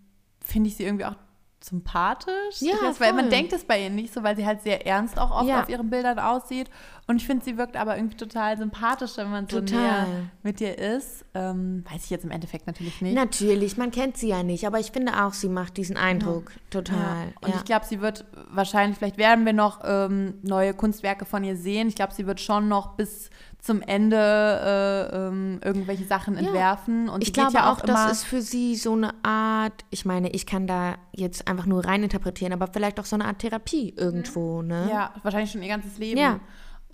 finde 0.46 0.68
ich 0.68 0.76
sie 0.76 0.85
irgendwie 0.85 1.04
auch 1.04 1.16
sympathisch. 1.62 2.61
Ja, 2.61 2.74
weiß, 2.80 3.00
weil 3.00 3.12
man 3.12 3.28
denkt 3.30 3.52
es 3.52 3.64
bei 3.64 3.82
ihr 3.82 3.90
nicht 3.90 4.12
so, 4.12 4.22
weil 4.22 4.37
sie 4.37 4.46
halt 4.46 4.62
sehr 4.62 4.87
ernst 4.87 5.18
auch 5.18 5.30
oft 5.32 5.48
Ja. 5.48 5.62
auf 5.62 5.68
ihren 5.68 5.90
Bildern 5.90 6.18
aussieht. 6.18 6.70
Und 7.09 7.19
ich 7.19 7.27
finde, 7.27 7.45
sie 7.45 7.57
wirkt 7.57 7.77
aber 7.77 7.97
irgendwie 7.97 8.16
total 8.16 8.59
sympathisch, 8.59 9.16
wenn 9.16 9.31
man 9.31 9.49
so 9.49 9.61
Total. 9.61 9.79
näher 9.79 10.07
mit 10.42 10.61
ihr 10.61 10.77
ist. 10.77 11.25
Ähm, 11.35 11.85
weiß 11.88 12.05
ich 12.05 12.11
jetzt 12.11 12.25
im 12.25 12.33
Endeffekt 12.33 12.66
natürlich 12.66 13.01
nicht. 13.01 13.14
Natürlich, 13.14 13.77
man 13.77 13.92
kennt 13.92 14.16
sie 14.16 14.29
ja 14.29 14.42
nicht, 14.42 14.66
aber 14.66 14.81
ich 14.81 14.90
finde 14.90 15.25
auch, 15.25 15.33
sie 15.33 15.49
macht 15.49 15.77
diesen 15.77 15.97
Eindruck. 15.97 16.51
Total. 16.71 16.97
Ja. 16.97 17.33
Und 17.42 17.51
ja. 17.51 17.55
ich 17.57 17.64
glaube, 17.64 17.87
sie 17.87 18.01
wird 18.01 18.25
wahrscheinlich, 18.51 18.99
vielleicht 18.99 19.19
werden 19.19 19.47
wir 19.47 19.53
noch 19.53 19.83
ähm, 19.85 20.35
neue 20.42 20.75
Kunstwerke 20.75 21.27
von 21.27 21.45
ihr 21.45 21.57
sehen. 21.57 21.87
Ich 21.87 21.95
glaube, 21.95 22.12
sie 22.12 22.27
wird 22.27 22.40
schon 22.40 22.66
noch 22.66 22.97
bis 22.97 23.31
zum 23.61 23.83
Ende 23.83 24.16
äh, 24.16 25.16
ähm, 25.16 25.61
irgendwelche 25.64 26.05
Sachen 26.05 26.37
entwerfen. 26.37 27.09
Und 27.09 27.23
ich 27.23 27.33
glaube 27.33 27.53
ja 27.53 27.71
auch, 27.73 27.79
auch 27.79 27.85
das 27.85 28.12
ist 28.12 28.25
für 28.25 28.42
sie 28.42 28.75
so 28.75 28.95
eine 28.95 29.12
Art, 29.25 29.85
ich 29.90 30.05
meine, 30.05 30.31
ich 30.31 30.47
kann 30.47 30.66
da 30.66 30.97
jetzt 31.12 31.47
einfach 31.47 31.66
nur 31.66 31.85
rein 31.85 32.03
interpretieren, 32.03 32.53
aber 32.53 32.69
vielleicht 32.69 32.99
auch 32.99 33.05
so 33.05 33.14
eine 33.16 33.27
Art 33.27 33.40
Therapie 33.40 33.95
irgendwo, 33.97 34.62
ne? 34.62 34.88
ja, 34.90 35.12
wahrscheinlich 35.23 35.51
schon 35.53 35.62
ihr 35.62 35.69
ganzes 35.69 35.99
Leben. 35.99 36.19
Ja. 36.21 36.40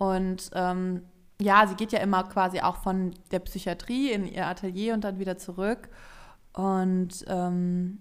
Und 0.02 0.50
ähm, 0.54 1.02
ja, 1.40 1.64
sie 1.68 1.76
geht 1.76 1.92
ja 1.92 2.00
immer 2.00 2.24
quasi 2.24 2.60
auch 2.60 2.78
von 2.78 3.14
der 3.30 3.38
Psychiatrie 3.38 4.10
in 4.10 4.26
ihr 4.26 4.48
Atelier 4.48 4.94
und 4.94 5.04
dann 5.04 5.20
wieder 5.20 5.38
zurück. 5.38 5.88
Und 6.52 7.24
ähm, 7.28 7.98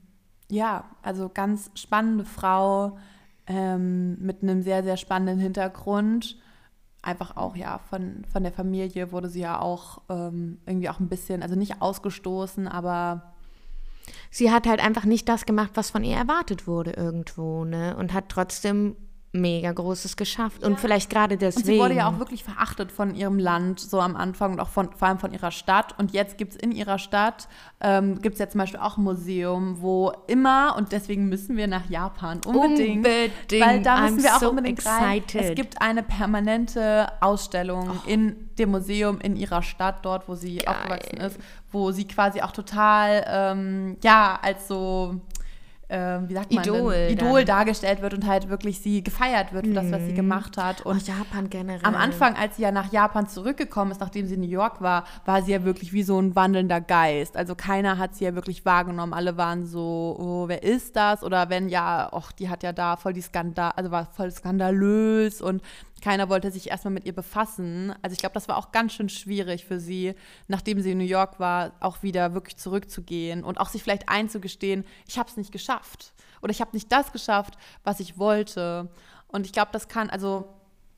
ja, 0.50 0.86
also 1.04 1.30
ganz 1.30 1.70
spannende 1.76 2.26
Frau 2.26 2.98
ähm, 3.46 4.18
mit 4.20 4.42
einem 4.42 4.64
sehr, 4.64 4.84
sehr 4.84 4.98
spannenden 4.98 5.38
Hintergrund. 5.38 6.38
Einfach 7.04 7.38
auch, 7.38 7.56
ja, 7.56 7.78
von, 7.78 8.26
von 8.26 8.42
der 8.42 8.52
Familie 8.52 9.12
wurde 9.12 9.30
sie 9.30 9.42
ja 9.42 9.60
auch 9.60 10.02
ähm, 10.10 10.58
irgendwie 10.66 10.90
auch 10.90 11.00
ein 11.00 11.08
bisschen, 11.08 11.44
also 11.44 11.56
nicht 11.56 11.84
ausgestoßen, 11.84 12.68
aber 12.68 13.32
Sie 14.32 14.50
hat 14.50 14.66
halt 14.66 14.84
einfach 14.84 15.06
nicht 15.06 15.30
das 15.30 15.46
gemacht, 15.46 15.72
was 15.76 15.92
von 15.92 16.04
ihr 16.04 16.18
erwartet 16.18 16.66
wurde 16.66 16.92
irgendwo, 16.94 17.64
ne? 17.64 17.96
Und 17.96 18.12
hat 18.12 18.30
trotzdem 18.30 18.96
mega 19.34 19.72
Großes 19.72 20.18
geschafft. 20.18 20.64
Und 20.64 20.78
vielleicht 20.80 21.10
gerade 21.10 21.36
Und 21.36 21.42
deswegen. 21.42 21.66
sie 21.66 21.80
wurde 21.80 21.96
ja 21.96 22.10
auch 22.10 22.20
wirklich 22.20 22.44
verachtet 22.44 22.92
von 22.92 23.16
ihrem 23.16 23.40
Land, 23.40 23.80
so 23.80 24.02
am 24.02 24.18
Anfang 24.18 24.54
und 24.54 24.60
auch 24.60 24.68
von, 24.68 24.92
vor 24.92 25.08
allem 25.08 25.20
von 25.20 25.32
ihrer 25.34 25.52
Stadt. 25.52 25.98
Und 25.98 26.12
jetzt 26.12 26.38
gibt 26.38 26.52
es 26.54 26.58
in 26.60 26.74
ihrer 26.74 27.00
Stadt, 27.00 27.48
ähm, 27.80 28.22
gibt 28.22 28.34
es 28.34 28.40
ja 28.40 28.50
zum 28.50 28.60
Beispiel 28.60 28.82
auch 28.82 28.98
ein 28.98 29.04
Museum, 29.04 29.78
wo 29.82 30.12
immer, 30.28 30.76
und 30.78 30.92
deswegen 30.92 31.30
müssen 31.30 31.56
wir 31.56 31.68
nach 31.68 31.90
Japan 31.90 32.42
unbedingt, 32.46 32.98
Unbedingt. 32.98 33.66
weil 33.66 33.82
da 33.82 34.02
müssen 34.02 34.20
I'm 34.20 34.24
wir 34.24 34.36
auch 34.36 34.40
so 34.40 34.50
unbedingt 34.50 34.86
rein. 34.86 35.20
excited. 35.20 35.42
Es 35.52 35.56
gibt 35.56 35.82
eine 35.82 36.04
permanente 36.04 37.08
Ausstellung 37.22 38.02
in 38.06 38.50
dem 38.60 38.72
Museum 38.72 39.22
in 39.22 39.38
ihrer 39.38 39.64
Stadt, 39.64 40.04
dort, 40.06 40.28
wo 40.28 40.36
sie 40.36 40.68
aufgewachsen 40.68 41.18
ist, 41.18 41.40
wo 41.72 41.92
sie 41.92 42.06
quasi 42.06 42.42
auch 42.42 42.52
total, 42.52 43.24
ähm, 43.28 43.98
ja, 44.04 44.38
als 44.42 44.68
so 44.68 45.22
ähm, 45.94 46.30
wie 46.30 46.34
sagt 46.34 46.52
man 46.54 46.64
Idol 46.64 46.94
denn, 46.94 47.18
dann. 47.18 47.28
Idol 47.28 47.46
dargestellt 47.46 48.02
wird 48.02 48.14
und 48.14 48.26
halt 48.26 48.50
wirklich 48.50 48.80
sie 48.80 49.04
gefeiert 49.04 49.52
wird 49.54 49.68
für 49.68 49.74
das, 49.74 49.84
Mhm. 49.86 49.92
was 49.92 50.02
sie 50.06 50.14
gemacht 50.14 50.58
hat. 50.58 50.82
Und 50.82 50.94
Und 50.94 51.08
Japan 51.08 51.50
generell. 51.50 51.82
am 51.84 51.96
Anfang, 51.96 52.36
als 52.36 52.56
sie 52.56 52.62
ja 52.64 52.72
nach 52.72 52.92
Japan 52.92 53.28
zurückgekommen 53.28 53.92
ist, 53.92 54.00
nachdem 54.00 54.26
sie 54.26 54.36
in 54.36 54.42
New 54.42 54.48
York 54.48 54.82
war, 54.82 55.04
war 55.26 55.42
sie 55.42 55.52
ja 55.52 55.64
wirklich 55.66 55.92
wie 55.94 56.04
so 56.04 56.18
ein 56.20 56.36
wandelnder 56.36 56.80
Geist. 56.82 57.36
Also 57.38 57.54
keiner 57.56 57.98
hat 57.98 58.16
sie 58.16 58.24
ja 58.24 58.34
wirklich 58.36 58.66
wahrgenommen. 58.66 59.14
Alle 59.14 59.36
waren 59.38 59.66
so, 59.66 60.16
oh, 60.18 60.48
wer 60.48 60.64
ist 60.64 60.96
das? 60.96 61.24
Oder 61.24 61.50
wenn 61.50 61.68
ja, 61.70 62.10
ach, 62.12 62.32
die 62.32 62.50
hat 62.50 62.64
ja 62.64 62.72
da 62.72 62.96
voll 62.96 63.14
die 63.14 63.22
Skandal, 63.22 63.72
also 63.76 63.92
war 63.92 64.06
voll 64.06 64.32
skandalös 64.32 65.42
und 65.42 65.62
keiner 66.02 66.30
wollte 66.30 66.52
sich 66.52 66.70
erstmal 66.70 66.94
mit 66.94 67.06
ihr 67.06 67.14
befassen. 67.14 67.94
Also 68.02 68.14
ich 68.14 68.20
glaube, 68.20 68.34
das 68.34 68.48
war 68.48 68.58
auch 68.58 68.72
ganz 68.72 68.94
schön 68.94 69.10
schwierig 69.10 69.66
für 69.66 69.80
sie, 69.80 70.16
nachdem 70.48 70.82
sie 70.82 70.92
in 70.92 70.98
New 70.98 71.04
York 71.04 71.40
war, 71.40 71.72
auch 71.80 72.04
wieder 72.04 72.34
wirklich 72.34 72.58
zurückzugehen 72.58 73.44
und 73.44 73.60
auch 73.60 73.70
sich 73.70 73.84
vielleicht 73.84 74.10
einzugestehen, 74.10 74.84
ich 75.08 75.18
habe 75.18 75.30
es 75.30 75.38
nicht 75.38 75.52
geschafft 75.52 76.14
oder 76.42 76.52
ich 76.52 76.62
habe 76.62 76.72
nicht 76.74 76.92
das 76.92 77.12
geschafft, 77.12 77.58
was 77.84 78.00
ich 78.00 78.18
wollte. 78.18 78.90
Und 79.28 79.46
ich 79.46 79.54
glaube, 79.54 79.70
das 79.72 79.88
kann, 79.88 80.10
also 80.10 80.48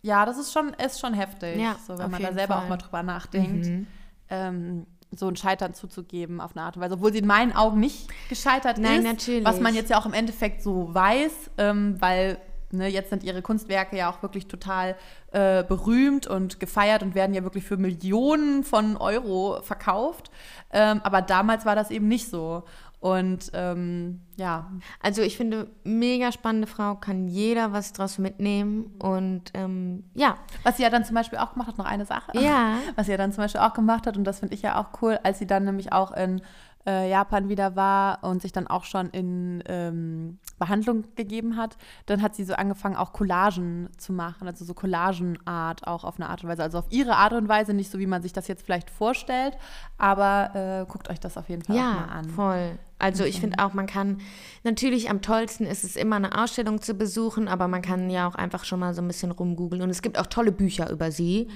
ja, 0.02 0.26
das 0.26 0.38
ist 0.38 0.52
schon, 0.52 0.70
ist 0.74 1.00
schon 1.00 1.14
heftig, 1.14 1.58
Ja, 1.58 1.78
so, 1.86 1.98
wenn 1.98 2.12
man 2.12 2.22
da 2.22 2.34
selber 2.34 2.56
Fall. 2.56 2.64
auch 2.64 2.70
mal 2.70 2.78
drüber 2.78 3.04
nachdenkt, 3.04 3.88
ähm, 4.30 4.86
so 5.12 5.28
ein 5.28 5.36
Scheitern 5.36 5.74
zuzugeben 5.74 6.42
auf 6.42 6.56
eine 6.56 6.66
Art 6.66 6.76
und 6.76 6.82
Weise, 6.82 6.96
obwohl 6.96 7.12
sie 7.14 7.20
in 7.20 7.28
meinen 7.28 7.54
Augen 7.54 7.80
nicht 7.80 8.10
gescheitert 8.30 8.80
Nein, 8.80 9.00
ist, 9.00 9.04
natürlich. 9.04 9.46
was 9.46 9.60
man 9.60 9.76
jetzt 9.76 9.90
ja 9.92 10.00
auch 10.00 10.06
im 10.06 10.14
Endeffekt 10.14 10.64
so 10.64 10.94
weiß, 10.94 11.52
ähm, 11.58 11.96
weil 12.00 12.38
ne, 12.74 12.88
jetzt 12.88 13.10
sind 13.10 13.24
ihre 13.24 13.42
Kunstwerke 13.42 13.96
ja 13.96 14.10
auch 14.10 14.22
wirklich 14.22 14.48
total 14.48 14.96
äh, 15.32 15.64
berühmt 15.64 16.28
und 16.28 16.60
gefeiert 16.60 17.04
und 17.04 17.16
werden 17.16 17.34
ja 17.34 17.44
wirklich 17.44 17.64
für 17.64 17.78
Millionen 17.78 18.64
von 18.64 18.98
Euro 18.98 19.62
verkauft, 19.62 20.32
ähm, 20.72 21.02
aber 21.04 21.22
damals 21.22 21.66
war 21.66 21.76
das 21.76 21.92
eben 21.92 22.08
nicht 22.08 22.30
so. 22.30 22.64
Und 23.04 23.52
ähm, 23.54 24.22
ja, 24.38 24.72
Also 25.02 25.24
ich 25.24 25.36
finde, 25.36 25.68
mega 25.84 26.32
spannende 26.32 26.68
Frau, 26.68 26.96
kann 26.96 27.28
jeder 27.28 27.74
was 27.74 27.92
draus 27.92 28.18
mitnehmen. 28.18 28.96
Und 28.98 29.52
ähm, 29.56 30.06
ja, 30.14 30.38
Was 30.64 30.78
sie 30.78 30.84
ja 30.84 30.90
dann 30.90 31.04
zum 31.04 31.16
Beispiel 31.16 31.38
auch 31.40 31.52
gemacht 31.52 31.68
hat, 31.68 31.78
noch 31.78 31.86
eine 31.86 32.06
Sache. 32.06 32.32
Ja. 32.40 32.78
Was 32.96 33.08
sie 33.08 33.12
ja 33.12 33.18
dann 33.18 33.34
zum 33.34 33.44
Beispiel 33.44 33.60
auch 33.60 33.74
gemacht 33.74 34.08
hat, 34.08 34.16
und 34.16 34.24
das 34.24 34.40
finde 34.40 34.56
ich 34.56 34.62
ja 34.62 34.80
auch 34.80 35.02
cool, 35.02 35.20
als 35.22 35.38
sie 35.38 35.46
dann 35.46 35.66
nämlich 35.66 35.92
auch 35.92 36.14
in 36.14 36.42
äh, 36.86 37.10
Japan 37.10 37.50
wieder 37.50 37.76
war 37.76 38.24
und 38.24 38.42
sich 38.42 38.52
dann 38.52 38.68
auch 38.68 38.84
schon 38.84 39.10
in 39.10 39.64
ähm, 39.68 40.40
Behandlung 40.60 41.04
gegeben 41.16 41.58
hat, 41.58 41.78
dann 42.06 42.22
hat 42.22 42.36
sie 42.36 42.44
so 42.44 42.54
angefangen, 42.54 42.96
auch 42.96 43.14
Collagen 43.14 43.90
zu 43.98 44.14
machen, 44.14 44.48
also 44.48 44.66
so 44.66 44.74
Collagenart 44.74 45.88
auch 45.88 46.04
auf 46.04 46.20
eine 46.20 46.30
Art 46.30 46.44
und 46.44 46.50
Weise. 46.50 46.64
Also 46.64 46.80
auf 46.80 46.86
ihre 46.90 47.16
Art 47.16 47.34
und 47.34 47.48
Weise, 47.48 47.74
nicht 47.74 47.92
so, 47.92 48.00
wie 48.00 48.08
man 48.08 48.22
sich 48.22 48.34
das 48.34 48.48
jetzt 48.48 48.64
vielleicht 48.64 48.90
vorstellt, 48.90 49.58
aber 49.98 50.84
äh, 50.86 50.92
guckt 50.92 51.10
euch 51.10 51.20
das 51.20 51.38
auf 51.38 51.50
jeden 51.50 51.64
Fall 51.64 51.76
auch 51.78 51.82
mal 51.82 51.96
ja, 51.96 52.06
an. 52.06 52.30
voll. 52.30 52.80
Also 53.00 53.26
ich 53.26 53.42
finde 53.42 53.60
auch, 53.60 53.74
man 53.74 53.86
kann, 53.86 54.20
natürlich 54.64 55.10
am 55.10 55.22
tollsten 55.22 55.66
ist 55.66 55.84
es 55.84 55.98
immer 55.98 56.16
eine 56.16 56.42
Ausstellung 56.42 56.82
zu 56.82 56.94
besuchen, 56.94 57.50
aber 57.50 57.68
man 57.68 57.82
kann 57.82 58.10
ja 58.10 58.30
auch 58.30 58.36
einfach 58.36 58.64
schon 58.64 58.80
mal 58.80 58.94
so 58.94 59.02
ein 59.02 59.08
bisschen 59.08 59.32
rumgoogeln. 59.32 59.82
Und 59.82 59.90
es 59.90 60.02
gibt 60.02 60.18
auch 60.18 60.28
tolle 60.28 60.54
Bücher 60.54 60.90
über 60.90 61.12
sie. 61.12 61.50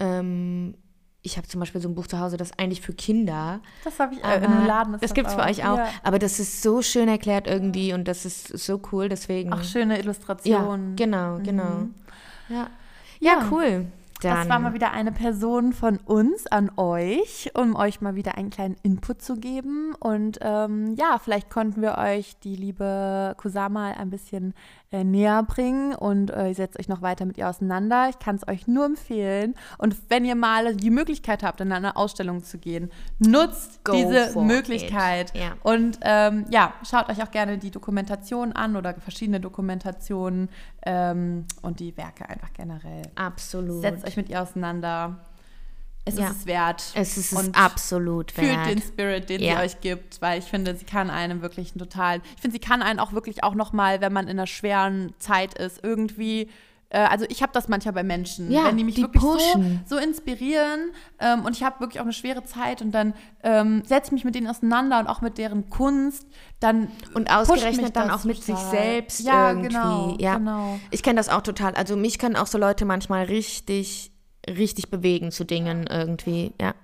Ähm, 0.00 0.74
ich 1.22 1.36
habe 1.36 1.46
zum 1.46 1.60
Beispiel 1.60 1.80
so 1.80 1.88
ein 1.88 1.94
Buch 1.94 2.08
zu 2.08 2.18
Hause, 2.18 2.36
das 2.36 2.50
eigentlich 2.58 2.80
für 2.80 2.92
Kinder. 2.92 3.60
Das 3.84 3.98
habe 4.00 4.14
ich 4.14 4.24
äh, 4.24 4.38
in 4.38 4.44
einem 4.44 4.66
Laden. 4.66 4.94
ist 4.94 5.04
das 5.04 5.14
gibt 5.14 5.28
es 5.28 5.34
für 5.34 5.42
euch 5.42 5.64
auch. 5.64 5.78
Ja. 5.78 5.88
Aber 6.02 6.18
das 6.18 6.40
ist 6.40 6.62
so 6.62 6.82
schön 6.82 7.08
erklärt 7.08 7.46
irgendwie 7.46 7.92
und 7.92 8.08
das 8.08 8.24
ist 8.24 8.48
so 8.58 8.80
cool, 8.90 9.08
deswegen. 9.08 9.52
Auch 9.52 9.62
schöne 9.62 9.94
ja, 9.94 10.00
Illustrationen. 10.00 10.96
genau, 10.96 11.38
genau. 11.38 11.88
Ja. 12.48 12.68
ja, 13.20 13.32
Ja. 13.38 13.48
cool. 13.50 13.86
dann. 14.20 14.36
Das 14.36 14.48
war 14.48 14.58
mal 14.58 14.74
wieder 14.74 14.92
eine 14.92 15.12
Person 15.12 15.72
von 15.72 15.98
uns 15.98 16.46
an 16.48 16.70
euch, 16.76 17.50
um 17.54 17.76
euch 17.76 18.00
mal 18.00 18.14
wieder 18.14 18.36
einen 18.36 18.50
kleinen 18.50 18.76
Input 18.82 19.22
zu 19.22 19.36
geben. 19.36 19.94
Und 20.00 20.38
ähm, 20.42 20.94
ja, 20.96 21.18
vielleicht 21.22 21.50
konnten 21.50 21.82
wir 21.82 21.98
euch 21.98 22.36
die 22.40 22.56
liebe 22.56 23.34
Kusama 23.36 23.92
ein 23.92 24.10
bisschen 24.10 24.54
äh, 24.92 25.04
näher 25.04 25.42
bringen 25.42 25.94
und 25.94 26.30
äh, 26.30 26.48
ihr 26.48 26.54
setzt 26.54 26.78
euch 26.78 26.88
noch 26.88 27.02
weiter 27.02 27.24
mit 27.24 27.38
ihr 27.38 27.48
auseinander. 27.48 28.08
Ich 28.10 28.18
kann 28.18 28.36
es 28.36 28.46
euch 28.46 28.66
nur 28.66 28.84
empfehlen. 28.84 29.54
Und 29.78 29.96
wenn 30.08 30.24
ihr 30.24 30.34
mal 30.34 30.76
die 30.76 30.90
Möglichkeit 30.90 31.42
habt, 31.42 31.60
in 31.60 31.72
eine 31.72 31.96
Ausstellung 31.96 32.44
zu 32.44 32.58
gehen, 32.58 32.90
nutzt 33.18 33.84
Go 33.84 33.92
diese 33.92 34.38
Möglichkeit. 34.38 35.30
it. 35.34 35.40
Ja. 35.40 35.52
Und 35.62 35.98
ähm, 36.02 36.44
ja, 36.50 36.74
schaut 36.88 37.08
euch 37.08 37.22
auch 37.22 37.30
gerne 37.30 37.58
die 37.58 37.70
Dokumentation 37.70 38.52
an 38.52 38.76
oder 38.76 38.94
verschiedene 38.94 39.40
Dokumentationen 39.40 40.50
ähm, 40.84 41.46
und 41.62 41.80
die 41.80 41.96
Werke 41.96 42.28
einfach 42.28 42.52
generell. 42.52 43.02
Absolut. 43.14 43.80
Setzt 43.80 44.06
euch 44.06 44.16
mit 44.16 44.28
ihr 44.28 44.42
auseinander. 44.42 45.18
Es 46.04 46.16
Ja. 46.18 46.28
ist 46.28 46.38
es 46.38 46.46
wert. 46.46 46.82
es 46.94 47.16
ist 47.16 47.32
es 47.32 47.54
absolut 47.54 48.32
Fühlt 48.32 48.48
wert. 48.48 48.66
den 48.66 48.82
Spirit, 48.82 49.28
den 49.30 49.40
Ja. 49.40 49.56
sie 49.58 49.62
euch 49.66 49.80
gibt, 49.80 50.20
weil 50.20 50.40
ich 50.40 50.46
finde, 50.46 50.74
sie 50.74 50.84
kann 50.84 51.10
einem 51.10 51.42
wirklich 51.42 51.70
einen 51.72 51.78
total. 51.78 52.20
Ich 52.34 52.40
finde, 52.40 52.54
sie 52.54 52.58
kann 52.60 52.82
einen 52.82 52.98
auch 52.98 53.12
wirklich 53.12 53.44
auch 53.44 53.54
noch 53.54 53.72
mal, 53.72 54.00
wenn 54.00 54.12
man 54.12 54.24
in 54.24 54.30
einer 54.38 54.46
schweren 54.48 55.12
Zeit 55.18 55.54
ist, 55.54 55.80
irgendwie. 55.84 56.48
äh, 56.94 56.98
Also 56.98 57.24
ich 57.30 57.40
habe 57.40 57.52
das 57.54 57.68
manchmal 57.68 57.94
bei 57.94 58.02
Menschen, 58.02 58.50
Ja, 58.50 58.64
wenn 58.66 58.76
die 58.76 58.84
mich 58.84 58.96
die 58.96 59.02
wirklich 59.02 59.22
pushen. 59.22 59.80
so, 59.86 59.96
so 59.96 60.02
inspirieren 60.02 60.90
ähm, 61.20 61.44
und 61.46 61.56
ich 61.56 61.62
habe 61.62 61.80
wirklich 61.80 62.00
auch 62.00 62.04
eine 62.04 62.12
schwere 62.12 62.44
Zeit 62.44 62.82
und 62.82 62.92
dann 62.92 63.14
ähm, 63.42 63.82
setze 63.86 64.08
ich 64.08 64.12
mich 64.12 64.24
mit 64.24 64.34
denen 64.34 64.46
auseinander 64.46 64.98
und 64.98 65.06
auch 65.06 65.22
mit 65.22 65.38
deren 65.38 65.70
Kunst, 65.70 66.26
dann 66.60 66.88
Und 67.14 67.30
ausgerechnet 67.34 67.96
dann 67.96 68.10
auch 68.10 68.24
mit 68.24 68.42
sich 68.42 68.54
total. 68.56 68.70
selbst 68.70 69.20
ja, 69.20 69.48
irgendwie. 69.52 69.68
Genau, 69.68 70.16
ja, 70.18 70.36
genau. 70.36 70.80
Ich 70.90 71.02
kenne 71.02 71.16
das 71.16 71.30
auch 71.30 71.40
total. 71.40 71.74
Also 71.76 71.96
mich 71.96 72.18
können 72.18 72.36
auch 72.36 72.46
so 72.46 72.58
Leute 72.58 72.84
manchmal 72.84 73.24
richtig, 73.24 74.11
richtig 74.48 74.90
bewegen 74.90 75.30
zu 75.30 75.44
Dingen 75.44 75.86
irgendwie. 75.88 76.52
Ja. 76.60 76.74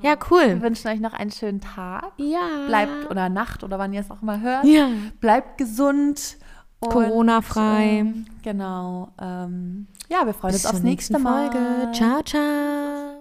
Ja, 0.00 0.16
Wir 0.16 0.18
cool. 0.30 0.62
wünschen 0.62 0.88
euch 0.88 1.00
noch 1.00 1.12
einen 1.12 1.30
schönen 1.30 1.60
Tag. 1.60 2.12
Ja. 2.16 2.66
Bleibt 2.66 3.08
oder 3.10 3.28
Nacht 3.28 3.62
oder 3.62 3.78
wann 3.78 3.92
ihr 3.92 4.00
es 4.00 4.10
auch 4.10 4.22
immer 4.22 4.40
hört. 4.40 4.64
Ja. 4.64 4.88
Bleibt 5.20 5.58
gesund. 5.58 6.38
und, 6.80 6.90
Corona-frei. 6.90 7.84
Ähm, 8.00 8.26
genau. 8.42 9.12
Ähm, 9.20 9.86
ja, 10.10 10.26
wir 10.26 10.34
freuen 10.34 10.52
Bis 10.52 10.64
uns 10.64 10.74
aufs 10.74 10.82
nächste 10.82 11.18
Mal. 11.18 11.50
Folge. 11.52 11.92
Ciao, 11.92 12.22
ciao. 12.22 13.11